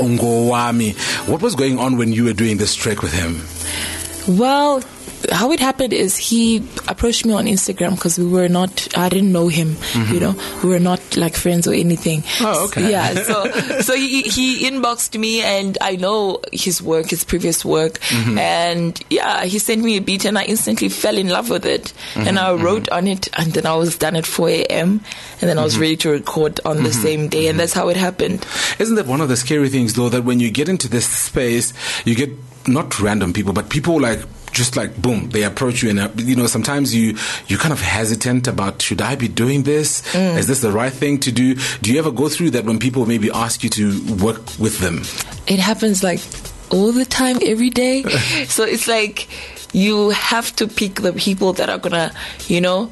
Ungowami. 0.00 0.96
What 1.28 1.40
was 1.40 1.54
going 1.54 1.78
on 1.78 1.96
when 1.96 2.12
you 2.12 2.24
were 2.24 2.32
doing 2.32 2.56
this 2.56 2.74
track 2.74 3.02
with 3.02 3.12
him? 3.12 3.40
Well, 4.36 4.82
how 5.32 5.52
it 5.52 5.60
happened 5.60 5.92
is 5.92 6.16
he 6.16 6.58
approached 6.88 7.24
me 7.26 7.32
on 7.32 7.46
Instagram 7.46 7.94
because 7.94 8.18
we 8.18 8.26
were 8.26 8.48
not, 8.48 8.88
I 8.96 9.08
didn't 9.08 9.32
know 9.32 9.48
him, 9.48 9.76
you 10.12 10.20
know, 10.20 10.34
we 10.62 10.68
were 10.70 10.80
not 10.80 11.16
like 11.16 11.34
friends 11.34 11.66
or 11.66 11.72
anything. 11.74 12.22
Mm-hmm. 12.22 12.44
Oh, 12.46 12.64
okay. 12.66 12.90
Yeah, 12.90 13.14
so 13.22 13.44
so 13.80 13.94
he, 13.94 14.22
he 14.22 14.68
inboxed 14.68 15.18
me 15.18 15.42
and 15.42 15.78
I 15.80 15.96
know 15.96 16.40
his 16.52 16.82
work, 16.82 17.10
his 17.10 17.24
previous 17.24 17.64
work, 17.64 17.98
Mm-hmm. 18.00 18.38
and 18.38 19.00
yeah, 19.10 19.44
he 19.44 19.58
sent 19.58 19.82
me 19.82 19.96
a 19.96 20.00
beat 20.00 20.24
and 20.24 20.38
I 20.38 20.44
instantly 20.44 20.88
fell 20.88 21.16
in 21.16 21.28
love 21.28 21.50
with 21.50 21.66
it. 21.66 21.92
Mm-hmm, 22.14 22.28
And 22.28 22.38
I 22.38 22.52
wrote 22.52 22.88
on 22.90 23.06
it 23.08 23.28
and 23.38 23.52
then 23.52 23.66
I 23.66 23.74
was 23.74 23.96
done 23.98 24.16
at 24.16 24.26
4 24.26 24.48
a.m. 24.48 25.00
and 25.40 25.48
then 25.50 25.58
I 25.58 25.60
Mm-hmm. 25.60 25.64
was 25.64 25.78
ready 25.78 25.96
to 25.98 26.10
record 26.10 26.60
on 26.64 26.82
the 26.82 26.92
same 26.92 27.28
day 27.28 27.48
and 27.48 27.58
that's 27.58 27.72
how 27.72 27.88
it 27.88 27.96
happened. 27.96 28.46
Isn't 28.78 28.96
that 28.96 29.06
one 29.06 29.20
of 29.20 29.28
the 29.28 29.36
scary 29.36 29.68
things, 29.68 29.94
though, 29.94 30.08
that 30.08 30.24
when 30.24 30.40
you 30.40 30.50
get 30.50 30.68
into 30.68 30.88
this 30.88 31.06
space, 31.08 31.72
you 32.04 32.14
get 32.14 32.30
not 32.66 32.98
random 33.00 33.32
people, 33.32 33.52
but 33.52 33.68
people 33.70 34.00
like 34.00 34.20
just 34.54 34.76
like 34.76 34.96
boom, 35.00 35.28
they 35.30 35.42
approach 35.42 35.82
you, 35.82 35.90
and 35.90 36.00
uh, 36.00 36.08
you 36.16 36.36
know 36.36 36.46
sometimes 36.46 36.94
you 36.94 37.16
you 37.48 37.58
kind 37.58 37.72
of 37.72 37.80
hesitant 37.80 38.48
about 38.48 38.80
should 38.80 39.02
I 39.02 39.16
be 39.16 39.28
doing 39.28 39.64
this? 39.64 40.02
Is 40.14 40.46
this 40.46 40.60
the 40.60 40.72
right 40.72 40.92
thing 40.92 41.18
to 41.20 41.32
do? 41.32 41.56
Do 41.82 41.92
you 41.92 41.98
ever 41.98 42.10
go 42.10 42.28
through 42.28 42.50
that 42.50 42.64
when 42.64 42.78
people 42.78 43.04
maybe 43.06 43.30
ask 43.30 43.62
you 43.64 43.70
to 43.70 43.84
work 44.16 44.40
with 44.58 44.78
them? 44.78 45.02
it 45.46 45.58
happens 45.58 46.02
like 46.02 46.20
all 46.70 46.90
the 46.90 47.04
time 47.04 47.36
every 47.44 47.68
day 47.68 48.02
so 48.48 48.64
it's 48.64 48.88
like 48.88 49.28
you 49.74 50.08
have 50.10 50.54
to 50.56 50.66
pick 50.66 50.94
the 51.02 51.12
people 51.12 51.52
that 51.52 51.68
are 51.68 51.76
gonna 51.78 52.10
you 52.48 52.60
know 52.62 52.90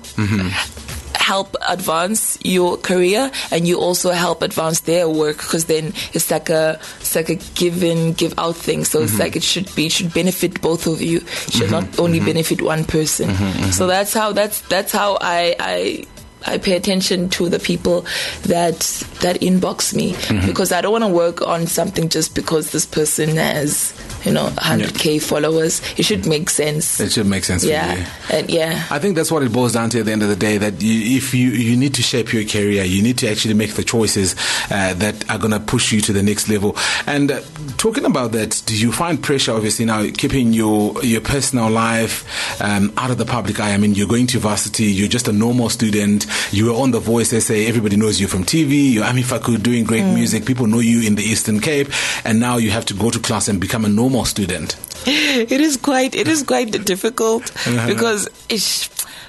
help 1.23 1.57
advance 1.69 2.37
your 2.43 2.77
career 2.77 3.31
and 3.53 3.67
you 3.67 3.79
also 3.79 4.11
help 4.11 4.43
advance 4.43 4.81
their 4.81 5.09
work 5.09 5.37
because 5.37 5.67
then 5.67 5.93
it's 6.13 6.31
like 6.31 6.51
a 6.51 6.79
it's 7.01 7.15
like 7.15 7.29
a 7.29 7.37
give 7.55 7.83
in 7.85 8.13
give 8.15 8.35
out 8.39 8.57
thing. 8.57 8.85
So 8.85 9.03
it's 9.03 9.13
mm-hmm. 9.13 9.21
like 9.21 9.37
it 9.37 9.43
should 9.43 9.73
be 9.75 9.87
it 9.87 9.93
should 9.93 10.13
benefit 10.13 10.61
both 10.61 10.87
of 10.87 11.01
you. 11.01 11.19
It 11.19 11.53
should 11.53 11.71
mm-hmm. 11.71 11.89
not 11.89 11.99
only 11.99 12.19
mm-hmm. 12.19 12.27
benefit 12.27 12.61
one 12.61 12.85
person. 12.85 13.31
So 13.73 13.87
that's 13.87 14.13
how 14.13 14.33
that's 14.33 14.61
that's 14.63 14.93
how 14.93 15.19
i 15.21 15.55
i 15.59 16.07
I 16.45 16.59
pay 16.59 16.75
attention 16.75 17.29
to 17.39 17.49
the 17.49 17.61
people 17.61 18.05
that 18.43 18.81
that 19.21 19.41
inbox 19.41 19.95
me. 19.95 20.17
Because 20.47 20.73
I 20.73 20.81
don't 20.81 20.93
want 20.93 21.05
to 21.05 21.09
work 21.09 21.41
on 21.43 21.69
something 21.69 22.09
just 22.09 22.35
because 22.35 22.73
this 22.73 22.85
person 22.85 23.37
has 23.37 23.95
you 24.25 24.33
know, 24.33 24.47
100k 24.49 25.21
followers. 25.23 25.81
It 25.99 26.05
should 26.05 26.27
make 26.27 26.51
sense. 26.51 27.01
It 27.01 27.13
should 27.13 27.27
make 27.27 27.45
sense 27.45 27.65
yeah, 27.65 27.93
for 27.95 28.01
you. 28.01 28.39
and 28.39 28.51
yeah. 28.51 28.87
I 28.91 28.99
think 28.99 29.17
that's 29.17 29.31
what 29.31 29.43
it 29.43 29.53
boils 29.53 29.73
down 29.75 29.91
to 29.91 30.01
at 30.01 30.07
the 30.07 30.13
end 30.13 30.23
of 30.23 30.29
the 30.29 30.37
day. 30.37 30.59
That 30.59 30.81
you, 30.83 31.17
if 31.17 31.35
you 31.35 31.51
you 31.51 31.77
need 31.77 31.95
to 31.95 32.03
shape 32.03 32.33
your 32.33 32.45
career, 32.45 32.85
you 32.85 33.03
need 33.03 33.19
to 33.19 33.29
actually 33.29 33.55
make 33.55 33.75
the 33.75 33.85
choices 33.85 34.35
uh, 34.71 34.95
that 34.95 35.29
are 35.31 35.39
going 35.39 35.53
to 35.53 35.61
push 35.61 35.93
you 35.93 36.01
to 36.03 36.13
the 36.13 36.23
next 36.23 36.49
level. 36.49 36.77
And 37.07 37.31
uh, 37.33 37.41
talking 37.79 38.05
about 38.05 38.33
that, 38.33 38.63
do 38.67 38.77
you 38.77 38.93
find 38.93 39.23
pressure, 39.23 39.53
obviously, 39.53 39.85
now 39.85 40.05
keeping 40.17 40.53
your 40.53 41.03
your 41.05 41.21
personal 41.21 41.71
life 41.71 42.25
um, 42.63 42.93
out 42.97 43.11
of 43.11 43.19
the 43.19 43.25
public 43.27 43.59
eye? 43.61 43.73
I 43.73 43.77
mean, 43.79 43.95
you're 43.95 44.09
going 44.09 44.27
to 44.29 44.39
varsity, 44.39 44.85
you're 44.85 45.09
just 45.09 45.29
a 45.29 45.33
normal 45.33 45.69
student, 45.69 46.27
you 46.53 46.73
are 46.75 46.81
on 46.83 46.91
The 46.93 47.01
Voice. 47.01 47.31
They 47.31 47.41
say 47.41 47.67
everybody 47.67 47.97
knows 47.97 48.21
you 48.21 48.29
from 48.29 48.45
TV. 48.45 48.93
You're 48.93 49.05
Ami 49.05 49.23
Faku 49.23 49.59
doing 49.59 49.85
great 49.85 50.03
Mm. 50.03 50.15
music. 50.15 50.45
People 50.47 50.67
know 50.67 50.81
you 50.81 51.07
in 51.07 51.15
the 51.15 51.23
Eastern 51.23 51.61
Cape, 51.61 51.89
and 52.25 52.41
now 52.41 52.57
you 52.57 52.71
have 52.73 52.85
to 52.87 52.95
go 52.95 53.09
to 53.11 53.19
class 53.21 53.47
and 53.49 53.61
become 53.61 53.85
a 53.85 53.89
normal 53.89 54.12
student. 54.27 54.77
it 55.07 55.61
is 55.61 55.77
quite 55.77 56.15
it 56.15 56.29
is 56.29 56.43
quite 56.45 56.71
difficult 56.85 57.51
Uh-huh. 57.67 57.87
because 57.87 58.29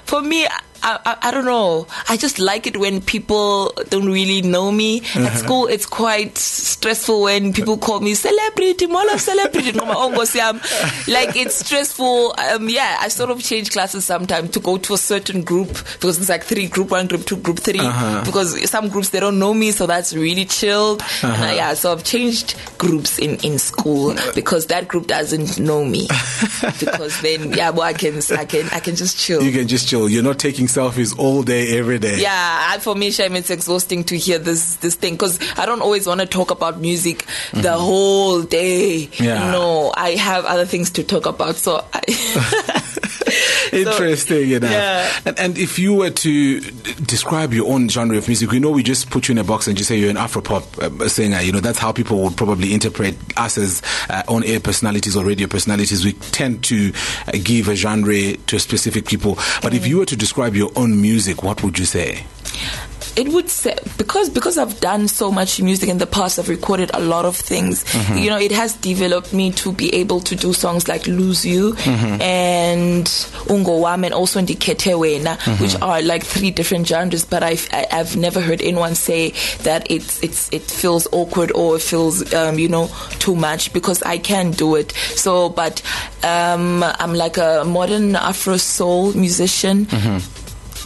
for 0.05 0.21
me 0.21 0.45
I, 0.83 0.99
I, 1.05 1.17
I 1.29 1.31
don't 1.31 1.45
know. 1.45 1.87
I 2.09 2.17
just 2.17 2.39
like 2.39 2.67
it 2.67 2.77
when 2.77 3.01
people 3.01 3.71
don't 3.89 4.07
really 4.07 4.41
know 4.41 4.71
me. 4.71 4.99
Uh-huh. 4.99 5.21
At 5.21 5.37
school, 5.37 5.67
it's 5.67 5.85
quite 5.85 6.37
stressful 6.37 7.21
when 7.23 7.53
people 7.53 7.77
call 7.77 8.01
me 8.01 8.13
celebrity, 8.13 8.87
molo 8.87 9.15
celebrity. 9.15 9.71
No, 9.71 9.85
my 9.85 9.95
own 9.95 10.13
Like, 10.13 11.35
it's 11.37 11.55
stressful. 11.55 12.35
Um, 12.37 12.67
yeah, 12.69 12.97
I 12.99 13.07
sort 13.07 13.29
of 13.29 13.41
change 13.41 13.71
classes 13.71 14.03
sometimes 14.05 14.51
to 14.51 14.59
go 14.59 14.77
to 14.77 14.93
a 14.93 14.97
certain 14.97 15.43
group 15.43 15.69
because 15.69 16.19
it's 16.19 16.29
like 16.29 16.43
three 16.43 16.67
group 16.67 16.91
one, 16.91 17.07
group 17.07 17.25
two, 17.25 17.37
group 17.37 17.59
3 17.59 17.79
Uh-huh. 17.79 18.23
Because 18.25 18.69
some 18.69 18.89
groups, 18.89 19.09
they 19.09 19.19
don't 19.21 19.39
know 19.39 19.53
me, 19.53 19.71
so 19.71 19.87
that's 19.87 20.13
really 20.13 20.45
chilled. 20.45 21.01
And, 21.21 21.43
uh, 21.43 21.53
yeah, 21.55 21.73
so 21.73 21.93
I've 21.93 22.03
changed 22.03 22.55
groups 22.77 23.19
in, 23.19 23.37
in 23.37 23.57
school 23.57 24.15
because 24.35 24.65
that 24.67 24.87
group 24.89 25.07
doesn't 25.07 25.59
know 25.59 25.85
me. 25.85 26.07
because 26.79 27.21
then, 27.21 27.53
yeah, 27.53 27.69
well, 27.69 27.83
I 27.83 27.93
can, 27.93 28.19
I 28.37 28.45
can, 28.45 28.67
I 28.71 28.79
can 28.79 28.95
just 28.95 29.17
chill. 29.17 29.41
You 29.41 29.51
can 29.51 29.67
just 29.67 29.87
chill. 29.87 30.09
You're 30.09 30.23
not 30.23 30.39
taking 30.39 30.67
selfies 30.75 31.17
all 31.17 31.43
day, 31.43 31.77
every 31.77 31.99
day. 31.99 32.19
Yeah, 32.21 32.67
I- 32.71 32.79
for 32.79 32.95
me, 32.95 33.11
Shem, 33.11 33.35
it's 33.35 33.49
exhausting 33.49 34.03
to 34.05 34.17
hear 34.17 34.39
this 34.39 34.75
this 34.77 34.95
thing 34.95 35.13
because 35.13 35.39
I 35.57 35.65
don't 35.65 35.81
always 35.81 36.07
want 36.07 36.19
to 36.21 36.25
talk 36.27 36.51
about 36.51 36.79
music 36.81 37.25
the 37.53 37.73
whole 37.73 38.41
day. 38.41 39.07
Mm-hmm. 39.11 39.23
Yeah. 39.23 39.51
No, 39.51 39.93
I 39.95 40.11
have 40.11 40.45
other 40.45 40.65
things 40.65 40.91
to 40.91 41.03
talk 41.03 41.25
about. 41.25 41.55
So, 41.55 41.83
I 41.93 42.01
Interesting 43.87 44.51
enough. 44.51 44.71
yeah. 44.71 45.11
And, 45.25 45.39
and 45.39 45.57
if 45.57 45.79
you 45.79 45.93
were 45.93 46.09
to 46.09 46.59
describe 47.05 47.53
your 47.53 47.71
own 47.71 47.89
genre 47.89 48.17
of 48.17 48.27
music, 48.27 48.51
we 48.51 48.59
know 48.59 48.71
we 48.71 48.83
just 48.83 49.09
put 49.09 49.27
you 49.27 49.33
in 49.33 49.37
a 49.37 49.43
box 49.43 49.67
and 49.67 49.77
just 49.77 49.89
say 49.89 49.97
you're 49.97 50.09
an 50.09 50.15
Afropop 50.15 51.01
uh, 51.01 51.09
singer. 51.09 51.41
You 51.41 51.51
know, 51.51 51.59
that's 51.59 51.79
how 51.79 51.91
people 51.91 52.21
would 52.23 52.37
probably 52.37 52.73
interpret 52.73 53.15
us 53.37 53.57
as 53.57 53.81
uh, 54.09 54.23
on-air 54.27 54.59
personalities 54.59 55.15
or 55.15 55.25
radio 55.25 55.47
personalities. 55.47 56.05
We 56.05 56.13
tend 56.13 56.63
to 56.65 56.91
uh, 57.27 57.31
give 57.43 57.67
a 57.67 57.75
genre 57.75 58.35
to 58.37 58.59
specific 58.59 59.05
people. 59.05 59.37
But 59.61 59.73
if 59.73 59.87
you 59.87 59.97
were 59.97 60.05
to 60.05 60.15
describe 60.15 60.55
your 60.55 60.71
own 60.75 61.01
music, 61.01 61.43
what 61.43 61.63
would 61.63 61.79
you 61.79 61.85
say? 61.85 62.25
It 63.15 63.27
would 63.29 63.49
say 63.49 63.75
because 63.97 64.29
because 64.29 64.57
I've 64.57 64.79
done 64.79 65.07
so 65.07 65.31
much 65.31 65.61
music 65.61 65.89
in 65.89 65.97
the 65.99 66.07
past. 66.07 66.39
I've 66.39 66.49
recorded 66.49 66.89
a 66.93 66.99
lot 66.99 67.25
of 67.25 67.35
things. 67.37 67.83
You 68.15 68.29
know, 68.29 68.39
it 68.39 68.51
has 68.51 68.73
developed 68.73 69.33
me 69.33 69.51
to 69.51 69.71
be 69.71 69.93
able 69.93 70.19
to 70.21 70.35
do 70.35 70.51
songs 70.53 70.87
like 70.87 71.05
"Lose 71.07 71.45
You" 71.45 71.75
and 72.21 73.05
"Ungo 73.47 73.79
Wam" 73.81 74.03
and 74.03 74.13
also 74.13 74.39
"Ndikhethe 74.41 74.93
Wena," 74.97 75.37
which 75.59 75.75
are 75.81 76.01
like 76.01 76.23
three 76.25 76.51
different 76.51 76.87
genres. 76.87 77.25
But 77.25 77.43
I've 77.43 77.67
I- 77.71 77.87
I've 77.91 78.15
never 78.17 78.41
heard 78.41 78.61
anyone 78.61 78.95
say 78.95 79.33
that 79.63 79.85
it's 79.91 80.21
it's 80.23 80.49
it 80.51 80.63
feels 80.63 81.07
awkward 81.11 81.51
or 81.51 81.75
it 81.75 81.81
feels 81.81 82.33
um, 82.33 82.57
you 82.57 82.67
know 82.69 82.89
too 83.19 83.35
much 83.35 83.71
because 83.73 84.01
I 84.03 84.17
can 84.17 84.51
do 84.51 84.75
it. 84.75 84.91
So, 85.15 85.49
but 85.49 85.81
um, 86.23 86.83
I'm 86.83 87.13
like 87.13 87.37
a 87.37 87.63
modern 87.65 88.15
Afro 88.15 88.57
soul 88.57 89.13
musician 89.13 89.87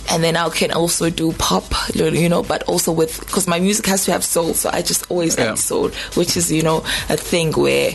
and 0.09 0.23
then 0.23 0.35
I 0.37 0.49
can 0.49 0.71
also 0.71 1.09
do 1.09 1.33
pop, 1.33 1.65
you 1.95 2.29
know, 2.29 2.43
but 2.43 2.63
also 2.63 2.91
with 2.91 3.19
because 3.19 3.47
my 3.47 3.59
music 3.59 3.85
has 3.87 4.05
to 4.05 4.11
have 4.11 4.23
soul, 4.23 4.53
so 4.53 4.69
I 4.73 4.81
just 4.81 5.09
always 5.11 5.37
Yeah. 5.37 5.51
add 5.51 5.59
soul, 5.59 5.89
which 6.15 6.37
is 6.37 6.51
you 6.51 6.63
know 6.63 6.77
a 7.09 7.17
thing 7.17 7.51
where 7.53 7.91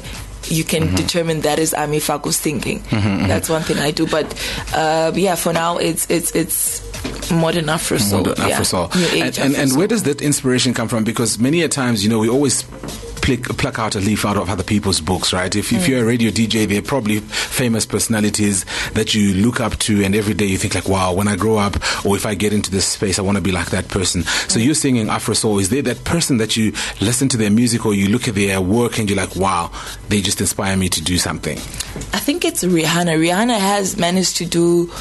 you 0.49 0.65
can 0.65 0.83
Mm-hmm. 0.89 0.97
determine 0.97 1.41
that 1.43 1.59
is 1.59 1.73
Ami 1.73 1.99
Faku's 2.01 2.39
thinking. 2.39 2.83
That's 2.91 3.49
one 3.49 3.63
thing 3.63 3.79
I 3.79 3.93
do, 3.93 4.07
but 4.07 4.27
uh, 4.75 5.13
yeah, 5.15 5.37
for 5.37 5.53
now 5.53 5.79
it's 5.79 6.07
it's 6.11 6.33
it's 6.35 6.83
modern 7.31 7.69
Afro 7.69 7.99
soul, 7.99 8.25
Modern 8.25 8.49
yeah. 8.49 8.55
Afro 8.55 8.65
soul. 8.65 8.91
And, 9.15 9.39
and, 9.39 9.55
and 9.55 9.77
where 9.77 9.87
does 9.87 10.03
that 10.03 10.21
inspiration 10.21 10.75
come 10.75 10.89
from? 10.89 11.05
Because 11.05 11.39
many 11.39 11.63
a 11.63 11.69
times, 11.69 12.03
you 12.05 12.11
know, 12.11 12.19
we 12.19 12.29
always 12.29 12.65
pluck, 13.23 13.57
pluck 13.57 13.79
out 13.79 13.95
a 13.95 14.01
leaf 14.01 14.27
out 14.27 14.37
of 14.37 14.51
other 14.51 14.63
people's 14.63 15.01
books, 15.01 15.33
right? 15.33 15.55
If, 15.55 15.73
if 15.73 15.83
mm. 15.83 15.89
you're 15.89 16.03
a 16.03 16.05
radio 16.05 16.31
DJ, 16.31 16.69
there 16.69 16.79
are 16.79 16.83
probably 16.83 17.21
famous 17.21 17.87
personalities 17.87 18.67
that 18.93 19.15
you 19.15 19.35
look 19.35 19.61
up 19.61 19.79
to, 19.81 20.05
and 20.05 20.15
every 20.15 20.35
day 20.35 20.45
you 20.45 20.59
think 20.59 20.75
like, 20.75 20.89
wow, 20.89 21.15
when 21.15 21.29
I 21.29 21.37
grow 21.37 21.57
up, 21.57 21.77
or 22.05 22.17
if 22.17 22.27
I 22.27 22.35
get 22.35 22.53
into 22.53 22.71
this 22.71 22.87
space, 22.87 23.19
I 23.19 23.23
want 23.23 23.37
to 23.37 23.43
be 23.43 23.53
like 23.53 23.71
that 23.71 23.89
person. 23.89 24.23
So 24.23 24.59
mm. 24.59 24.65
you're 24.65 24.75
singing 24.75 25.09
Afro 25.09 25.35
soul. 25.35 25.59
Is 25.59 25.71
there 25.71 25.83
that 25.83 26.05
person 26.05 26.37
that 26.39 26.57
you 26.57 26.73
listen 27.01 27.29
to 27.31 27.37
their 27.37 27.51
music, 27.51 27.87
or 27.87 27.95
you 27.95 28.09
look 28.09 28.29
at 28.29 28.35
their 28.35 28.61
work, 28.61 28.99
and 28.99 29.09
you're 29.09 29.19
like, 29.19 29.37
wow, 29.37 29.71
they 30.09 30.21
just 30.21 30.41
inspire 30.41 30.77
me 30.77 30.89
to 30.91 31.03
do 31.03 31.17
something? 31.17 31.57
I 32.13 32.19
think 32.19 32.45
it's 32.45 32.65
Rihanna. 32.65 33.17
Rihanna 33.19 33.59
has 33.59 33.97
managed 33.97 34.37
to 34.39 34.47
do. 34.47 34.93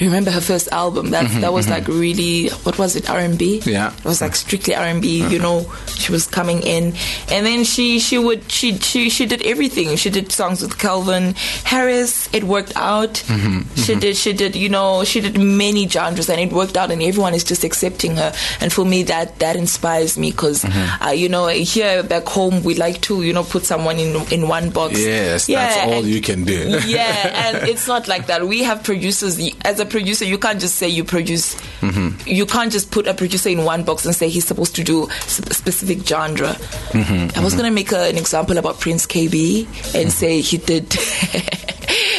Remember 0.00 0.30
her 0.30 0.40
first 0.40 0.68
album? 0.72 1.10
That 1.10 1.28
that 1.40 1.52
was 1.52 1.68
like 1.68 1.88
really 1.88 2.48
what 2.64 2.78
was 2.78 2.96
it? 2.96 3.08
R 3.10 3.18
and 3.18 3.38
B. 3.38 3.60
Mm-hmm, 3.60 3.70
Yeah. 3.70 3.92
it 3.96 4.04
was 4.04 4.20
like 4.20 4.34
strictly 4.36 4.74
R 4.74 4.84
and 4.84 5.00
B. 5.02 5.26
You 5.28 5.38
know, 5.38 5.70
she 5.96 6.12
was 6.12 6.26
coming 6.26 6.62
in, 6.62 6.94
and 7.30 7.46
then 7.46 7.64
she 7.64 7.98
she 7.98 8.18
would 8.18 8.50
she 8.50 8.76
she 8.78 9.08
she 9.10 9.26
did 9.26 9.42
everything. 9.42 9.94
She 9.96 10.10
did 10.10 10.32
songs 10.32 10.62
with 10.62 10.78
Calvin 10.78 11.34
Harris. 11.64 12.28
It 12.32 12.44
worked 12.44 12.72
out. 12.76 13.14
Mm-hmm, 13.26 13.74
She 13.82 13.94
did 13.94 14.16
she 14.16 14.32
did 14.32 14.54
you 14.56 14.68
know 14.68 15.04
she 15.04 15.20
did 15.20 15.38
many 15.38 15.88
genres, 15.88 16.28
and 16.28 16.40
it 16.40 16.52
worked 16.52 16.76
out. 16.76 16.90
And 16.90 17.02
everyone 17.02 17.34
is 17.34 17.44
just 17.44 17.64
accepting 17.64 18.16
her. 18.16 18.32
And 18.60 18.72
for 18.72 18.84
me, 18.84 19.02
that 19.04 19.38
that 19.38 19.56
inspires 19.56 20.18
me 20.18 20.30
because 20.30 20.64
Mm-hmm. 20.64 21.02
uh, 21.04 21.10
you 21.10 21.28
know 21.28 21.46
here 21.48 22.02
back 22.02 22.26
home 22.26 22.62
we 22.62 22.74
like 22.74 23.00
to 23.02 23.22
you 23.22 23.32
know 23.32 23.44
put 23.44 23.64
someone 23.64 23.98
in 23.98 24.14
in 24.32 24.48
one 24.48 24.70
box. 24.70 24.98
Yes, 25.00 25.48
Yeah, 25.48 25.68
that's 25.68 25.86
all 25.86 25.92
and- 25.98 26.06
you 26.06 26.20
can 26.20 26.44
do. 26.44 26.78
yeah, 26.86 27.48
and 27.48 27.68
it's 27.68 27.86
not 27.86 28.08
like 28.08 28.26
that. 28.26 28.46
We 28.46 28.62
have 28.62 28.82
producers. 28.82 29.38
As 29.64 29.80
a 29.80 29.83
producer, 29.84 30.24
you 30.24 30.38
can't 30.38 30.60
just 30.60 30.76
say 30.76 30.88
you 30.88 31.04
produce. 31.04 31.54
Mm-hmm. 31.80 32.28
You 32.28 32.46
can't 32.46 32.72
just 32.72 32.90
put 32.90 33.06
a 33.06 33.14
producer 33.14 33.48
in 33.48 33.64
one 33.64 33.84
box 33.84 34.04
and 34.06 34.14
say 34.14 34.28
he's 34.28 34.44
supposed 34.46 34.74
to 34.76 34.84
do 34.84 35.08
sp- 35.26 35.52
specific 35.52 36.06
genre. 36.06 36.48
Mm-hmm, 36.92 37.38
I 37.38 37.42
was 37.44 37.54
gonna 37.54 37.70
make 37.70 37.92
a, 37.92 38.08
an 38.08 38.16
example 38.16 38.58
about 38.58 38.80
Prince 38.80 39.06
Kaybee 39.06 39.66
and 40.00 40.12
say 40.12 40.40
he 40.40 40.58
did. 40.58 40.94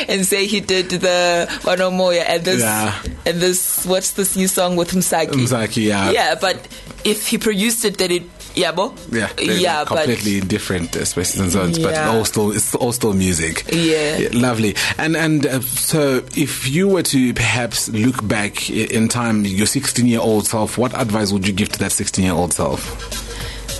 And 0.08 0.24
say 0.26 0.46
he 0.46 0.60
did 0.60 0.90
the 0.90 1.48
Wanomoya 1.64 2.24
and 2.28 2.46
this 2.46 2.62
Yeah. 2.62 2.94
and 3.26 3.42
this 3.42 3.86
what's 3.88 4.12
this 4.12 4.36
new 4.38 4.48
song 4.48 4.76
with 4.76 4.92
Msaki? 4.92 5.32
Msaki, 5.32 5.86
yeah. 5.88 6.12
Yeah, 6.12 6.36
but 6.36 6.68
if 7.04 7.28
he 7.28 7.40
produced 7.40 7.84
it, 7.86 7.98
then 7.98 8.12
it 8.12 8.24
yeah, 8.56 8.72
bo? 8.72 8.94
Yeah, 9.12 9.30
they're 9.38 9.86
but 9.86 9.88
completely 9.88 10.40
different 10.42 10.96
uh, 10.96 11.06
spaces 11.06 11.40
and 11.40 11.52
zones, 11.52 11.78
but 11.80 11.92
Yeah. 11.94 12.10
all 12.10 12.26
still 12.26 12.52
it's 12.52 12.74
all 12.76 12.92
still 12.92 13.14
music. 13.14 13.66
Yeah. 13.72 14.30
lovely. 14.34 14.76
And 14.98 15.16
and 15.16 15.46
uh, 15.46 15.60
so, 15.62 16.24
if 16.36 16.68
you 16.68 16.88
were 16.88 17.04
to 17.04 17.34
perhaps 17.34 17.90
look 17.90 18.26
back 18.28 18.70
in 18.70 19.08
time, 19.08 19.46
your 19.46 19.68
16 19.68 20.06
year 20.06 20.20
old 20.22 20.48
self, 20.48 20.78
what 20.78 20.94
advice 21.00 21.32
would 21.32 21.48
you 21.48 21.54
give 21.54 21.70
to 21.70 21.80
that 21.80 21.92
16 21.92 22.24
year 22.26 22.34
old 22.34 22.54
self? 22.54 23.22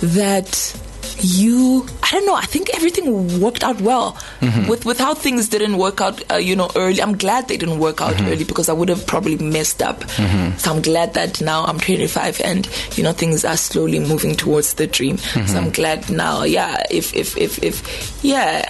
that 0.02 0.76
you 1.20 1.86
I 2.02 2.10
don't 2.12 2.26
know 2.26 2.34
I 2.34 2.44
think 2.46 2.74
everything 2.74 3.40
worked 3.40 3.64
out 3.64 3.80
well 3.80 4.16
Mm-hmm. 4.40 4.68
with 4.68 4.84
with 4.84 4.98
how 4.98 5.14
things 5.14 5.48
didn't 5.48 5.76
work 5.78 6.00
out 6.00 6.22
uh, 6.30 6.36
you 6.36 6.54
know 6.54 6.70
early 6.76 7.00
I'm 7.02 7.16
glad 7.16 7.48
they 7.48 7.56
didn't 7.56 7.78
work 7.78 8.00
out 8.00 8.14
Mm-hmm. 8.14 8.28
early 8.32 8.44
because 8.44 8.68
I 8.68 8.72
would 8.74 8.88
have 8.88 9.06
probably 9.06 9.36
messed 9.38 9.82
up 9.82 10.04
so 10.58 10.70
I'm 10.72 10.82
glad 10.82 11.14
that 11.14 11.40
now 11.40 11.64
I'm 11.64 11.78
25 11.80 12.40
and 12.42 12.68
you 12.96 13.02
know 13.02 13.12
things 13.12 13.44
are 13.44 13.56
slowly 13.56 13.98
moving 13.98 14.34
towards 14.36 14.74
the 14.74 14.86
dream 14.86 15.16
Mm-hmm. 15.16 15.46
so 15.46 15.58
I'm 15.58 15.70
glad 15.70 16.08
now 16.10 16.42
yeah 16.44 16.82
if 16.90 17.14
if 17.16 17.36
if 17.36 17.62
if 17.62 18.20
yeah 18.24 18.68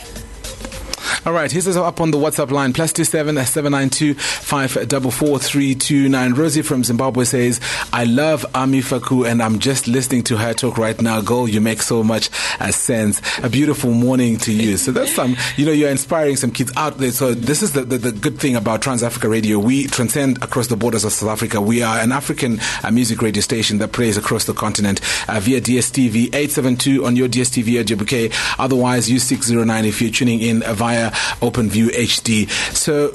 All 1.25 1.33
right, 1.33 1.51
here's 1.51 1.67
us 1.69 1.77
up 1.77 2.01
on 2.01 2.11
the 2.11 2.19
WhatsApp 2.19 2.51
line 2.51 2.73
plus 2.73 2.93
two 2.93 3.05
seven 3.05 3.37
seven 3.45 3.73
nine 3.73 3.91
two 3.91 4.15
five 4.15 4.89
double 4.89 5.11
four 5.11 5.39
three 5.39 5.75
two 5.75 6.09
nine. 6.09 6.35
Rosie 6.35 6.63
from 6.63 6.85
Zimbabwe 6.85 7.25
says, 7.25 7.61
"I 7.93 8.05
love 8.05 8.47
Ami 8.55 8.81
Faku, 8.81 9.25
and 9.25 9.43
I'm 9.43 9.59
just 9.59 9.89
listening 9.89 10.23
to 10.25 10.37
her 10.37 10.55
talk 10.55 10.79
right 10.79 11.01
now. 11.01 11.21
Girl, 11.21 11.49
you 11.49 11.61
make 11.61 11.83
so 11.83 12.03
much 12.03 12.31
uh, 12.61 12.71
sense. 12.71 13.21
A 13.43 13.49
beautiful 13.49 13.93
morning 13.93 14.37
to 14.39 14.53
you." 14.53 14.77
So 14.77 14.93
that's 14.93 15.15
some, 15.15 15.37
you 15.57 15.67
know, 15.67 15.73
you're 15.73 15.91
inspiring 15.91 16.37
some 16.37 16.51
kids 16.51 16.73
out 16.77 16.99
there. 16.99 17.13
So 17.13 17.35
this 17.35 17.63
is 17.63 17.73
the 17.73 17.83
the, 17.83 17.99
the 17.99 18.13
good 18.13 18.39
thing 18.39 18.57
about 18.57 18.83
Trans 18.83 19.03
Africa 19.03 19.29
Radio. 19.29 19.59
We 19.59 19.87
transcend 19.87 20.43
across 20.43 20.69
the 20.69 20.77
borders 20.77 21.05
of 21.05 21.13
South 21.13 21.31
Africa. 21.31 21.61
We 21.61 21.83
are 21.83 21.99
an 21.99 22.13
African 22.13 22.61
uh, 22.83 22.91
music 22.91 23.23
radio 23.23 23.41
station 23.41 23.79
that 23.79 23.93
plays 23.93 24.17
across 24.17 24.45
the 24.45 24.55
continent 24.55 25.01
uh, 25.29 25.41
via 25.41 25.61
DSTV 25.61 26.27
872 26.35 27.05
on 27.05 27.17
your 27.17 27.29
DSTV 27.29 27.81
at 27.81 27.87
JBK. 27.87 28.33
Otherwise, 28.59 29.11
use 29.11 29.25
609 29.25 29.85
if 29.85 30.01
you're 30.01 30.11
tuning 30.11 30.41
in 30.41 30.61
via 30.61 30.96
OpenView 31.41 31.89
HD. 31.89 32.49
So, 32.75 33.09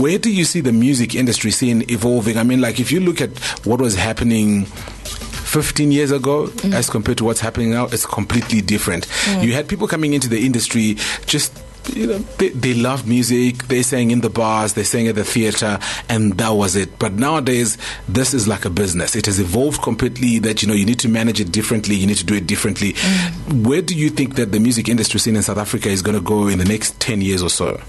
where 0.00 0.18
do 0.18 0.32
you 0.32 0.44
see 0.44 0.60
the 0.60 0.72
music 0.72 1.14
industry 1.14 1.50
scene 1.50 1.84
evolving? 1.90 2.36
I 2.36 2.42
mean, 2.42 2.60
like 2.60 2.80
if 2.80 2.92
you 2.92 3.00
look 3.00 3.20
at 3.20 3.36
what 3.66 3.80
was 3.80 3.94
happening 3.94 4.66
15 4.66 5.90
years 5.90 6.10
ago 6.10 6.48
mm. 6.48 6.74
as 6.74 6.90
compared 6.90 7.18
to 7.18 7.24
what's 7.24 7.40
happening 7.40 7.70
now, 7.70 7.86
it's 7.86 8.04
completely 8.04 8.60
different. 8.60 9.06
Mm. 9.06 9.44
You 9.44 9.52
had 9.54 9.68
people 9.68 9.88
coming 9.88 10.12
into 10.12 10.28
the 10.28 10.44
industry 10.44 10.96
just 11.26 11.52
you 11.96 12.06
know, 12.06 12.18
they, 12.38 12.50
they 12.50 12.74
love 12.74 13.06
music. 13.06 13.64
They 13.64 13.82
sang 13.82 14.10
in 14.10 14.20
the 14.20 14.30
bars, 14.30 14.74
they 14.74 14.84
sang 14.84 15.08
at 15.08 15.14
the 15.14 15.24
theater, 15.24 15.78
and 16.08 16.34
that 16.38 16.50
was 16.50 16.76
it. 16.76 16.98
But 16.98 17.14
nowadays, 17.14 17.78
this 18.08 18.34
is 18.34 18.46
like 18.48 18.64
a 18.64 18.70
business. 18.70 19.16
It 19.16 19.26
has 19.26 19.38
evolved 19.40 19.82
completely. 19.82 20.38
That 20.38 20.62
you 20.62 20.68
know, 20.68 20.74
you 20.74 20.86
need 20.86 21.00
to 21.00 21.08
manage 21.08 21.40
it 21.40 21.52
differently. 21.52 21.96
You 21.96 22.06
need 22.06 22.18
to 22.18 22.26
do 22.26 22.34
it 22.34 22.46
differently. 22.46 22.92
Mm. 22.92 23.66
Where 23.66 23.82
do 23.82 23.94
you 23.94 24.10
think 24.10 24.36
that 24.36 24.52
the 24.52 24.60
music 24.60 24.88
industry 24.88 25.20
scene 25.20 25.36
in 25.36 25.42
South 25.42 25.58
Africa 25.58 25.88
is 25.88 26.02
going 26.02 26.16
to 26.16 26.24
go 26.24 26.48
in 26.48 26.58
the 26.58 26.64
next 26.64 26.98
ten 27.00 27.20
years 27.20 27.42
or 27.42 27.50
so? 27.50 27.80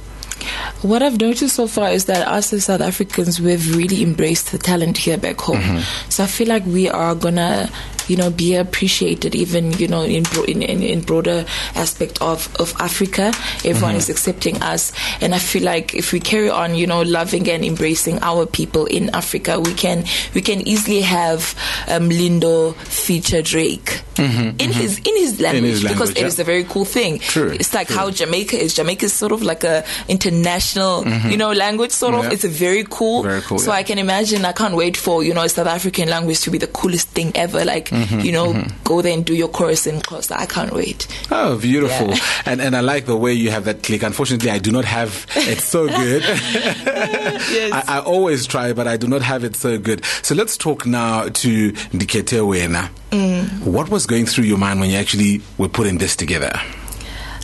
What 0.81 1.03
I've 1.03 1.19
noticed 1.19 1.55
so 1.55 1.67
far 1.67 1.89
is 1.89 2.05
that 2.05 2.25
us 2.27 2.53
as 2.53 2.65
South 2.65 2.81
Africans, 2.81 3.41
we've 3.41 3.75
really 3.75 4.01
embraced 4.01 4.51
the 4.51 4.57
talent 4.57 4.97
here 4.97 5.17
back 5.17 5.39
home. 5.39 5.59
Mm-hmm. 5.59 6.09
So 6.09 6.23
I 6.23 6.27
feel 6.27 6.47
like 6.47 6.65
we 6.65 6.89
are 6.89 7.13
gonna 7.15 7.69
you 8.09 8.17
know, 8.17 8.29
be 8.29 8.55
appreciated 8.55 9.35
even, 9.35 9.71
you 9.73 9.87
know, 9.87 10.01
in, 10.01 10.25
in, 10.45 10.61
in 10.61 11.01
broader 11.01 11.45
aspect 11.75 12.21
of, 12.21 12.53
of 12.59 12.73
Africa. 12.79 13.31
Everyone 13.63 13.91
mm-hmm. 13.91 13.97
is 13.97 14.09
accepting 14.09 14.61
us. 14.61 14.91
And 15.21 15.35
I 15.35 15.39
feel 15.39 15.63
like 15.63 15.93
if 15.93 16.11
we 16.11 16.19
carry 16.19 16.49
on, 16.49 16.75
you 16.75 16.87
know, 16.87 17.01
loving 17.01 17.49
and 17.49 17.63
embracing 17.63 18.19
our 18.21 18.45
people 18.45 18.85
in 18.85 19.09
Africa, 19.15 19.59
we 19.59 19.73
can, 19.73 20.05
we 20.33 20.41
can 20.41 20.67
easily 20.67 21.01
have 21.01 21.55
um, 21.87 22.09
Lindo 22.09 22.75
feature 22.75 23.41
Drake. 23.41 24.01
Mm-hmm, 24.19 24.41
in 24.41 24.55
mm-hmm. 24.57 24.71
his 24.71 24.97
in 24.99 25.15
his 25.15 25.39
language, 25.39 25.63
in 25.63 25.69
his 25.69 25.83
language 25.83 25.93
because 25.93 26.15
yeah. 26.15 26.25
it 26.25 26.27
is 26.27 26.39
a 26.39 26.43
very 26.43 26.65
cool 26.65 26.83
thing. 26.83 27.19
True, 27.19 27.51
it's 27.51 27.73
like 27.73 27.87
true. 27.87 27.95
how 27.95 28.11
Jamaica 28.11 28.57
is. 28.57 28.73
Jamaica 28.75 29.05
is 29.05 29.13
sort 29.13 29.31
of 29.31 29.41
like 29.41 29.63
a 29.63 29.85
international, 30.09 31.03
mm-hmm. 31.03 31.29
you 31.29 31.37
know, 31.37 31.53
language. 31.53 31.91
Sort 31.91 32.15
of. 32.15 32.31
It's 32.31 32.43
a 32.43 32.49
very 32.49 32.83
cool. 32.89 33.23
Very 33.23 33.41
cool. 33.41 33.59
So 33.59 33.71
yeah. 33.71 33.77
I 33.77 33.83
can 33.83 33.97
imagine. 33.97 34.43
I 34.43 34.51
can't 34.51 34.75
wait 34.75 34.97
for 34.97 35.23
you 35.23 35.33
know 35.33 35.47
South 35.47 35.67
African 35.67 36.09
language 36.09 36.41
to 36.41 36.51
be 36.51 36.57
the 36.57 36.67
coolest 36.67 37.07
thing 37.09 37.31
ever. 37.33 37.63
Like 37.63 37.91
mm-hmm, 38.05 38.19
you 38.19 38.31
know, 38.31 38.53
mm-hmm. 38.53 38.83
go 38.83 39.01
there 39.01 39.13
and 39.13 39.25
do 39.25 39.33
your 39.33 39.47
chorus 39.47 39.87
in 39.87 39.99
Xhosa. 39.99 40.35
I 40.37 40.45
can't 40.45 40.73
wait. 40.73 41.07
Oh, 41.31 41.57
beautiful. 41.57 42.09
Yeah. 42.09 42.41
And 42.45 42.61
and 42.61 42.75
I 42.75 42.81
like 42.81 43.05
the 43.05 43.15
way 43.17 43.33
you 43.33 43.51
have 43.51 43.65
that 43.65 43.83
click. 43.83 44.03
Unfortunately, 44.03 44.51
I 44.51 44.59
do 44.59 44.71
not 44.71 44.85
have 44.85 45.25
it 45.35 45.59
so 45.59 45.87
good. 45.87 46.23
yes. 46.23 47.73
I, 47.73 47.97
I, 47.97 47.99
always 48.01 48.47
try, 48.47 48.73
but 48.73 48.87
I 48.87 48.97
do 48.97 49.07
not 49.07 49.21
have 49.21 49.43
it 49.43 49.55
so 49.55 49.77
good. 49.77 50.03
So 50.23 50.35
let's 50.35 50.57
talk 50.57 50.85
now 50.85 51.29
to 51.29 51.71
Ndikhethe 51.71 52.39
Wena. 52.41 52.89
Mm. 53.11 53.63
What 53.63 53.89
was 53.89 54.05
going 54.05 54.25
through 54.25 54.45
your 54.45 54.57
mind 54.57 54.79
when 54.79 54.89
you 54.89 54.97
actually 54.97 55.41
were 55.57 55.69
putting 55.69 55.97
this 55.97 56.15
together? 56.15 56.59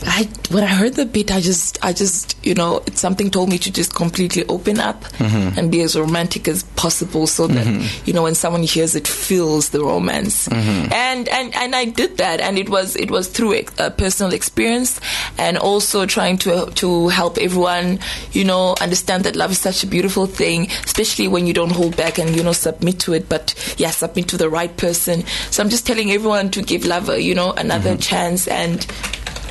I 0.06 0.28
when 0.50 0.62
I 0.62 0.68
heard 0.68 0.94
the 0.94 1.04
beat, 1.04 1.32
I 1.32 1.40
just 1.40 1.84
I 1.84 1.92
just 1.92 2.36
you 2.44 2.54
know 2.54 2.82
something 2.94 3.30
told 3.30 3.48
me 3.48 3.58
to 3.58 3.72
just 3.72 3.94
completely 3.94 4.46
open 4.46 4.78
up 4.78 5.02
mm-hmm. 5.02 5.58
and 5.58 5.70
be 5.70 5.82
as 5.82 5.98
romantic 5.98 6.48
as 6.48 6.62
possible, 6.62 7.26
so 7.26 7.46
that 7.48 7.66
mm-hmm. 7.66 8.02
you 8.06 8.12
know 8.12 8.22
when 8.22 8.34
someone 8.34 8.62
hears 8.62 8.94
it, 8.94 9.06
feels 9.06 9.70
the 9.70 9.80
romance. 9.80 10.48
Mm-hmm. 10.48 10.92
And 10.92 11.28
and 11.28 11.54
and 11.54 11.74
I 11.74 11.86
did 11.86 12.18
that, 12.18 12.40
and 12.40 12.56
it 12.58 12.68
was 12.68 12.94
it 12.96 13.10
was 13.10 13.28
through 13.28 13.64
a 13.78 13.90
personal 13.90 14.32
experience, 14.32 15.00
and 15.38 15.58
also 15.58 16.06
trying 16.06 16.38
to 16.38 16.70
to 16.76 17.08
help 17.08 17.38
everyone 17.38 17.98
you 18.32 18.44
know 18.44 18.76
understand 18.80 19.24
that 19.24 19.34
love 19.34 19.50
is 19.50 19.58
such 19.58 19.82
a 19.82 19.86
beautiful 19.86 20.26
thing, 20.26 20.68
especially 20.84 21.26
when 21.26 21.46
you 21.46 21.52
don't 21.52 21.72
hold 21.72 21.96
back 21.96 22.18
and 22.18 22.36
you 22.36 22.42
know 22.42 22.52
submit 22.52 23.00
to 23.00 23.12
it, 23.12 23.28
but 23.28 23.54
yeah, 23.76 23.90
submit 23.90 24.28
to 24.28 24.36
the 24.36 24.48
right 24.48 24.76
person. 24.76 25.24
So 25.50 25.62
I'm 25.62 25.68
just 25.68 25.86
telling 25.86 26.12
everyone 26.12 26.50
to 26.52 26.62
give 26.62 26.84
love 26.84 27.08
a 27.08 27.20
you 27.20 27.34
know 27.34 27.52
another 27.52 27.90
mm-hmm. 27.90 28.00
chance 28.00 28.46
and 28.46 28.86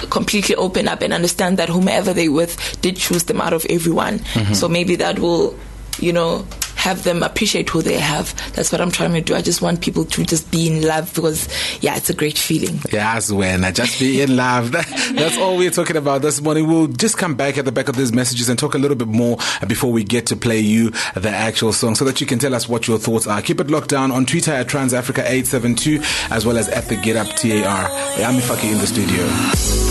completely 0.05 0.55
open 0.55 0.88
up 0.88 1.01
and 1.01 1.13
understand 1.13 1.57
that 1.57 1.69
whomever 1.69 2.13
they 2.13 2.29
with 2.29 2.81
did 2.81 2.97
choose 2.97 3.24
them 3.24 3.41
out 3.41 3.53
of 3.53 3.65
everyone. 3.69 4.19
Mm-hmm. 4.19 4.53
So 4.53 4.67
maybe 4.67 4.95
that 4.97 5.19
will, 5.19 5.57
you 6.00 6.13
know, 6.13 6.45
have 6.85 7.03
them 7.03 7.24
appreciate 7.24 7.67
who 7.69 7.81
they 7.81 7.97
have. 7.97 8.35
That's 8.53 8.71
what 8.71 8.79
I'm 8.79 8.91
trying 8.91 9.13
to 9.13 9.21
do. 9.21 9.33
I 9.33 9.41
just 9.41 9.59
want 9.59 9.81
people 9.81 10.05
to 10.05 10.24
just 10.24 10.51
be 10.51 10.67
in 10.67 10.83
love 10.83 11.13
because, 11.15 11.50
yeah, 11.81 11.95
it's 11.95 12.12
a 12.12 12.13
great 12.13 12.38
feeling. 12.38 12.79
Yes, 12.91 13.31
when 13.31 13.63
I 13.63 13.71
just 13.71 14.00
be 14.00 14.21
in 14.21 14.35
love. 14.35 14.71
that's 14.71 15.35
all 15.38 15.57
we're 15.57 15.71
talking 15.71 15.97
about 15.97 16.21
this 16.21 16.41
morning. 16.41 16.67
We'll 16.67 16.85
just 16.85 17.17
come 17.17 17.33
back 17.33 17.57
at 17.57 17.65
the 17.65 17.71
back 17.71 17.88
of 17.88 17.95
these 17.95 18.13
messages 18.13 18.50
and 18.50 18.59
talk 18.59 18.75
a 18.75 18.77
little 18.77 18.95
bit 18.95 19.07
more 19.07 19.38
before 19.67 19.91
we 19.91 20.03
get 20.03 20.27
to 20.27 20.35
play 20.35 20.59
you 20.59 20.91
the 21.15 21.29
actual 21.29 21.74
song 21.74 21.95
so 21.95 22.05
that 22.05 22.21
you 22.21 22.27
can 22.27 22.38
tell 22.38 22.53
us 22.53 22.69
what 22.69 22.88
your 22.88 23.00
thoughts 23.00 23.25
are. 23.25 23.41
Keep 23.41 23.62
it 23.62 23.71
locked 23.71 23.89
down 23.89 24.12
on 24.12 24.27
Twitter 24.27 24.51
at 24.51 24.67
TransAfrica872 24.67 26.29
as 26.29 26.45
well 26.45 26.57
as 26.57 26.69
at 26.69 26.88
the 26.88 26.97
Get 26.97 27.15
Up 27.15 27.35
TAR. 27.35 27.89
Ami 28.24 28.41
Faku 28.41 28.67
in 28.67 28.77
the 28.77 28.85
studio. 28.85 29.85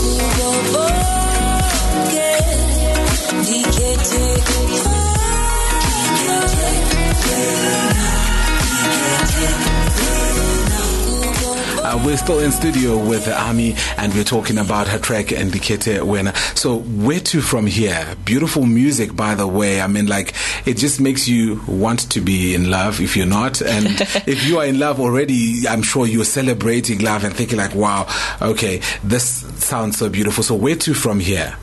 Still 12.25 12.39
in 12.39 12.51
studio 12.51 12.97
with 12.97 13.27
Ami 13.27 13.75
and 13.97 14.11
we're 14.15 14.23
talking 14.23 14.57
about 14.57 14.87
her 14.87 14.97
track 14.97 15.31
and 15.31 15.51
Ndikhethe 15.51 15.99
Wena. 15.99 16.35
So 16.57 16.79
where 16.79 17.19
to 17.19 17.39
from 17.39 17.67
here? 17.67 18.15
Beautiful 18.25 18.65
music, 18.65 19.15
by 19.15 19.35
the 19.35 19.45
way. 19.45 19.79
I 19.79 19.85
mean, 19.85 20.07
like, 20.07 20.33
it 20.65 20.77
just 20.77 20.99
makes 20.99 21.27
you 21.27 21.61
want 21.67 22.09
to 22.09 22.21
be 22.21 22.55
in 22.55 22.71
love 22.71 22.99
if 22.99 23.15
you're 23.15 23.27
not. 23.27 23.61
And 23.61 23.85
if 24.25 24.43
you 24.43 24.57
are 24.57 24.65
in 24.65 24.79
love 24.79 24.99
already, 24.99 25.67
I'm 25.69 25.83
sure 25.83 26.07
you're 26.07 26.25
celebrating 26.25 26.97
love 26.97 27.23
and 27.23 27.31
thinking 27.31 27.59
like, 27.59 27.75
wow, 27.75 28.07
okay, 28.41 28.81
this 29.03 29.23
sounds 29.63 29.99
so 29.99 30.09
beautiful. 30.09 30.43
So 30.43 30.55
where 30.55 30.77
to 30.77 30.95
from 30.95 31.19
here? 31.19 31.55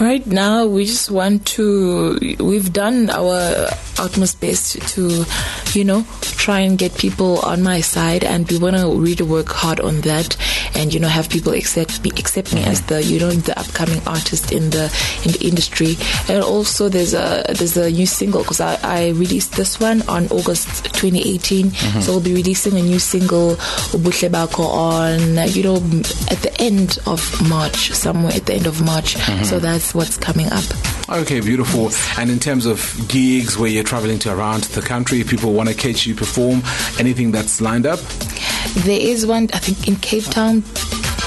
Right 0.00 0.26
now, 0.26 0.66
we 0.66 0.86
just 0.86 1.08
want 1.08 1.46
to, 1.46 2.18
we've 2.40 2.72
done 2.72 3.10
our 3.10 3.68
utmost 3.98 4.40
best 4.40 4.80
to, 4.94 5.24
you 5.72 5.84
know, 5.84 6.04
try 6.48 6.60
and 6.60 6.78
get 6.78 6.96
people 6.96 7.40
on 7.40 7.62
my 7.62 7.82
side, 7.82 8.24
and 8.24 8.50
we 8.50 8.58
want 8.58 8.74
to 8.74 8.88
really 8.98 9.22
work 9.22 9.48
hard 9.48 9.80
on 9.80 10.00
that, 10.00 10.34
and 10.78 10.94
you 10.94 11.00
know, 11.00 11.08
have 11.08 11.28
people 11.28 11.52
accept 11.52 12.02
me, 12.02 12.10
accept 12.10 12.54
me 12.54 12.62
as 12.64 12.82
the, 12.82 13.02
you 13.02 13.18
know, 13.18 13.30
the 13.30 13.58
upcoming 13.58 14.00
artist 14.06 14.52
in 14.52 14.70
the 14.70 14.84
in 15.24 15.32
the 15.32 15.46
industry. 15.46 15.96
And 16.28 16.42
also, 16.42 16.88
there's 16.88 17.14
a 17.14 17.44
there's 17.48 17.76
a 17.76 17.90
new 17.90 18.06
single 18.06 18.42
because 18.42 18.60
I, 18.60 18.78
I 18.82 19.08
released 19.10 19.52
this 19.52 19.80
one 19.80 20.02
on 20.08 20.28
August 20.28 20.84
2018, 20.94 21.66
mm-hmm. 21.66 22.00
so 22.00 22.12
we'll 22.12 22.20
be 22.20 22.34
releasing 22.34 22.78
a 22.78 22.82
new 22.82 22.98
single, 22.98 23.56
Ubuhle 23.92 24.30
Bakho, 24.30 24.64
on 24.64 25.48
you 25.48 25.62
know 25.64 25.76
at 26.30 26.38
the 26.42 26.54
end 26.58 26.98
of 27.06 27.20
March, 27.48 27.92
somewhere 27.92 28.32
at 28.32 28.46
the 28.46 28.54
end 28.54 28.66
of 28.66 28.80
March. 28.82 29.16
Mm-hmm. 29.16 29.44
So 29.44 29.58
that's 29.58 29.94
what's 29.94 30.16
coming 30.16 30.46
up. 30.52 30.64
Okay, 31.10 31.40
beautiful. 31.40 31.90
And 32.20 32.30
in 32.30 32.38
terms 32.38 32.66
of 32.66 32.94
gigs 33.08 33.56
where 33.56 33.70
you're 33.70 33.82
traveling 33.82 34.18
to 34.20 34.34
around 34.34 34.64
the 34.64 34.82
country, 34.82 35.24
people 35.24 35.54
want 35.54 35.70
to 35.70 35.74
catch 35.74 36.06
you 36.06 36.14
perform, 36.14 36.62
anything 36.98 37.32
that's 37.32 37.62
lined 37.62 37.86
up? 37.86 37.98
There 38.84 39.00
is 39.00 39.26
one, 39.26 39.48
I 39.52 39.58
think, 39.58 39.88
in 39.88 39.96
Cape 39.96 40.24
Town 40.24 40.62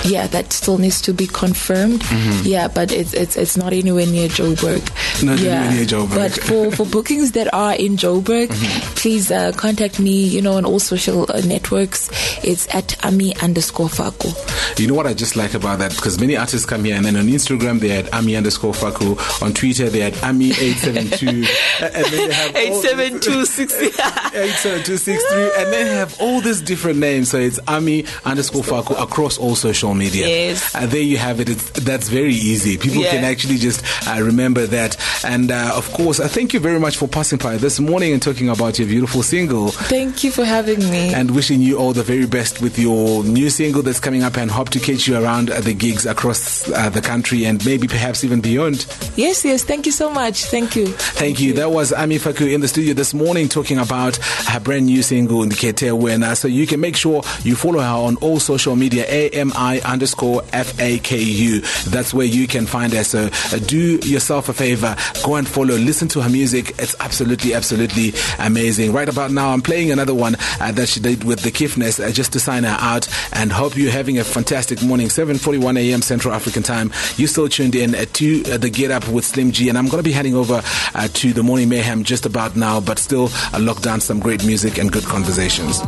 yeah, 0.05 0.27
that 0.27 0.53
still 0.53 0.77
needs 0.77 1.01
to 1.01 1.13
be 1.13 1.27
confirmed. 1.27 2.01
Mm-hmm. 2.01 2.47
Yeah, 2.47 2.67
but 2.67 2.91
it's 2.91 3.13
it's 3.13 3.35
it's 3.35 3.57
not 3.57 3.73
anywhere 3.73 4.05
near 4.05 4.27
Joburg. 4.27 4.81
Not 5.23 5.39
yeah. 5.39 5.51
anywhere 5.51 5.75
near 5.75 5.85
Joburg. 5.85 6.15
But 6.15 6.31
for, 6.43 6.71
for 6.71 6.85
bookings 6.85 7.31
that 7.33 7.53
are 7.53 7.73
in 7.75 7.97
Joburg, 7.97 8.47
mm-hmm. 8.47 8.95
please 8.95 9.31
uh, 9.31 9.51
contact 9.53 9.99
me. 9.99 10.23
You 10.27 10.41
know, 10.41 10.53
on 10.53 10.65
all 10.65 10.79
social 10.79 11.25
uh, 11.31 11.41
networks. 11.41 12.09
It's 12.43 12.73
at 12.73 13.03
Ami 13.05 13.35
underscore 13.37 13.89
Faku. 13.89 14.29
You 14.77 14.87
know 14.87 14.93
what 14.93 15.07
I 15.07 15.13
just 15.13 15.35
like 15.35 15.53
about 15.53 15.79
that 15.79 15.95
because 15.95 16.19
many 16.19 16.35
artists 16.35 16.65
come 16.65 16.83
here 16.85 16.95
and 16.95 17.05
then 17.05 17.15
on 17.15 17.27
Instagram 17.27 17.79
they 17.79 17.89
had 17.89 18.09
Ami 18.13 18.35
underscore 18.35 18.73
Faku. 18.73 19.15
On 19.43 19.53
Twitter 19.53 19.89
they 19.89 19.99
had 19.99 20.17
Ami 20.23 20.51
eight 20.51 20.77
seven 20.77 21.07
two, 21.09 21.27
and 21.81 22.05
then 22.05 22.29
they 22.29 22.33
have 22.33 22.55
eight 22.55 22.73
seven 22.81 23.19
two 23.19 23.45
six 23.45 23.73
eight 24.33 24.53
seven 24.55 24.83
two 24.83 24.97
six 24.97 25.23
three, 25.25 25.51
and 25.57 25.73
then 25.73 25.87
have 25.87 26.19
all 26.19 26.41
these 26.41 26.61
different 26.61 26.99
names. 26.99 27.29
So 27.29 27.37
it's 27.37 27.59
Ami 27.67 28.05
underscore 28.25 28.63
Faku 28.63 28.95
across 28.95 29.37
all 29.37 29.55
social 29.55 29.90
social 29.91 29.95
media. 29.95 30.27
Yes. 30.27 30.75
Uh, 30.75 30.85
there 30.85 31.01
you 31.01 31.17
have 31.17 31.39
it. 31.39 31.49
It's, 31.49 31.69
that's 31.71 32.09
very 32.09 32.33
easy. 32.33 32.77
People 32.77 33.03
yeah. 33.03 33.11
can 33.11 33.23
actually 33.23 33.57
just 33.57 33.83
uh, 34.07 34.21
remember 34.21 34.65
that. 34.67 34.97
And 35.23 35.51
uh, 35.51 35.73
of 35.75 35.91
course, 35.93 36.19
I 36.19 36.27
thank 36.27 36.53
you 36.53 36.59
very 36.59 36.79
much 36.79 36.97
for 36.97 37.07
passing 37.07 37.39
by 37.39 37.57
this 37.57 37.79
morning 37.79 38.13
and 38.13 38.21
talking 38.21 38.49
about 38.49 38.79
your 38.79 38.87
beautiful 38.87 39.23
single. 39.23 39.69
Thank 39.69 40.23
you 40.23 40.31
for 40.31 40.45
having 40.45 40.79
me. 40.79 41.13
And 41.13 41.31
wishing 41.31 41.61
you 41.61 41.77
all 41.77 41.93
the 41.93 42.03
very 42.03 42.25
best 42.27 42.61
with 42.61 42.77
your 42.77 43.23
new 43.23 43.49
single 43.49 43.81
that's 43.81 43.99
coming 43.99 44.23
up 44.23 44.37
and 44.37 44.49
hope 44.49 44.69
to 44.69 44.79
catch 44.79 45.07
you 45.07 45.17
around 45.17 45.49
the 45.49 45.73
gigs 45.73 46.05
across 46.05 46.69
uh, 46.69 46.89
the 46.89 47.01
country 47.01 47.45
and 47.45 47.63
maybe 47.65 47.87
perhaps 47.87 48.23
even 48.23 48.41
beyond. 48.41 48.85
Yes, 49.15 49.43
yes. 49.45 49.63
Thank 49.63 49.85
you 49.85 49.91
so 49.91 50.09
much. 50.09 50.45
Thank 50.45 50.75
you. 50.75 50.87
Thank, 50.87 51.17
thank 51.17 51.39
you. 51.39 51.49
you. 51.49 51.53
That 51.53 51.71
was 51.71 51.93
Ami 51.93 52.17
Faku 52.17 52.47
in 52.47 52.61
the 52.61 52.67
studio 52.67 52.93
this 52.93 53.13
morning 53.13 53.49
talking 53.49 53.77
about 53.77 54.17
her 54.47 54.59
brand 54.59 54.85
new 54.85 55.03
single, 55.03 55.43
Ndikhethe 55.43 55.91
Wena. 55.99 56.35
So 56.35 56.47
you 56.47 56.67
can 56.67 56.79
make 56.79 56.95
sure 56.95 57.23
you 57.43 57.55
follow 57.55 57.79
her 57.79 57.87
on 58.07 58.15
all 58.17 58.39
social 58.39 58.75
media, 58.75 59.05
AMI 59.05 59.80
underscore 59.83 60.41
FAKU. 60.41 61.85
That's 61.85 62.13
where 62.13 62.25
you 62.25 62.47
can 62.47 62.65
find 62.65 62.93
her. 62.93 63.03
So 63.03 63.29
uh, 63.51 63.59
do 63.59 63.97
yourself 63.97 64.49
a 64.49 64.53
favor, 64.53 64.95
go 65.23 65.35
and 65.35 65.47
follow, 65.47 65.75
listen 65.75 66.07
to 66.09 66.21
her 66.21 66.29
music. 66.29 66.69
It's 66.79 66.95
absolutely, 66.99 67.53
absolutely 67.53 68.13
amazing. 68.39 68.93
Right 68.93 69.09
about 69.09 69.31
now, 69.31 69.49
I'm 69.49 69.61
playing 69.61 69.91
another 69.91 70.13
one 70.13 70.35
uh, 70.59 70.71
that 70.73 70.87
she 70.89 70.99
did 70.99 71.23
with 71.23 71.41
the 71.41 71.51
Kiffness 71.51 71.99
uh, 71.99 72.11
just 72.11 72.33
to 72.33 72.39
sign 72.39 72.63
her 72.63 72.77
out 72.79 73.07
and 73.33 73.51
hope 73.51 73.75
you're 73.75 73.91
having 73.91 74.19
a 74.19 74.23
fantastic 74.23 74.81
morning. 74.81 75.07
7.41 75.07 75.77
a.m. 75.79 76.01
Central 76.01 76.33
African 76.33 76.63
time. 76.63 76.91
You 77.17 77.27
still 77.27 77.49
tuned 77.49 77.75
in 77.75 77.95
uh, 77.95 78.05
to 78.13 78.43
uh, 78.51 78.57
the 78.57 78.69
Get 78.69 78.91
Up 78.91 79.07
with 79.07 79.25
Slim 79.25 79.51
G 79.51 79.69
and 79.69 79.77
I'm 79.77 79.87
going 79.87 80.03
to 80.03 80.07
be 80.07 80.11
heading 80.11 80.35
over 80.35 80.61
uh, 80.95 81.07
to 81.07 81.33
the 81.33 81.43
Morning 81.43 81.69
Mayhem 81.69 82.03
just 82.03 82.25
about 82.25 82.55
now, 82.55 82.79
but 82.79 82.99
still 82.99 83.29
uh, 83.53 83.59
lock 83.59 83.81
down 83.81 84.01
some 84.01 84.19
great 84.19 84.45
music 84.45 84.77
and 84.77 84.91
good 84.91 85.03
conversations. 85.05 85.79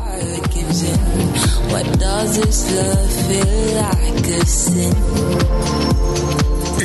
What 1.72 2.00
does 2.00 2.38
this 2.38 2.76
love 2.76 3.12
feel 3.28 3.76
like 3.76 3.83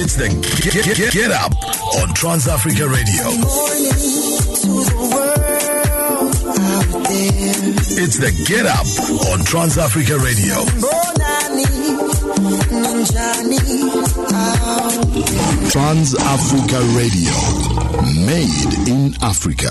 It's 0.00 0.16
the 0.16 0.28
Get, 0.62 0.74
Get, 0.74 0.96
Get, 0.96 1.12
Get 1.12 1.30
Up 1.30 1.52
on 2.00 2.12
Trans 2.14 2.48
Africa 2.48 2.88
Radio. 2.88 3.28
It's 8.00 8.18
the 8.18 8.30
Get 8.46 8.66
Up 8.66 8.86
on 9.30 9.44
Trans 9.44 9.78
Africa 9.78 10.18
Radio. 10.18 10.64
Trans 15.70 16.14
Africa 16.14 16.80
Radio. 16.96 17.34
Made 18.26 18.88
in 18.88 19.14
Africa. 19.22 19.66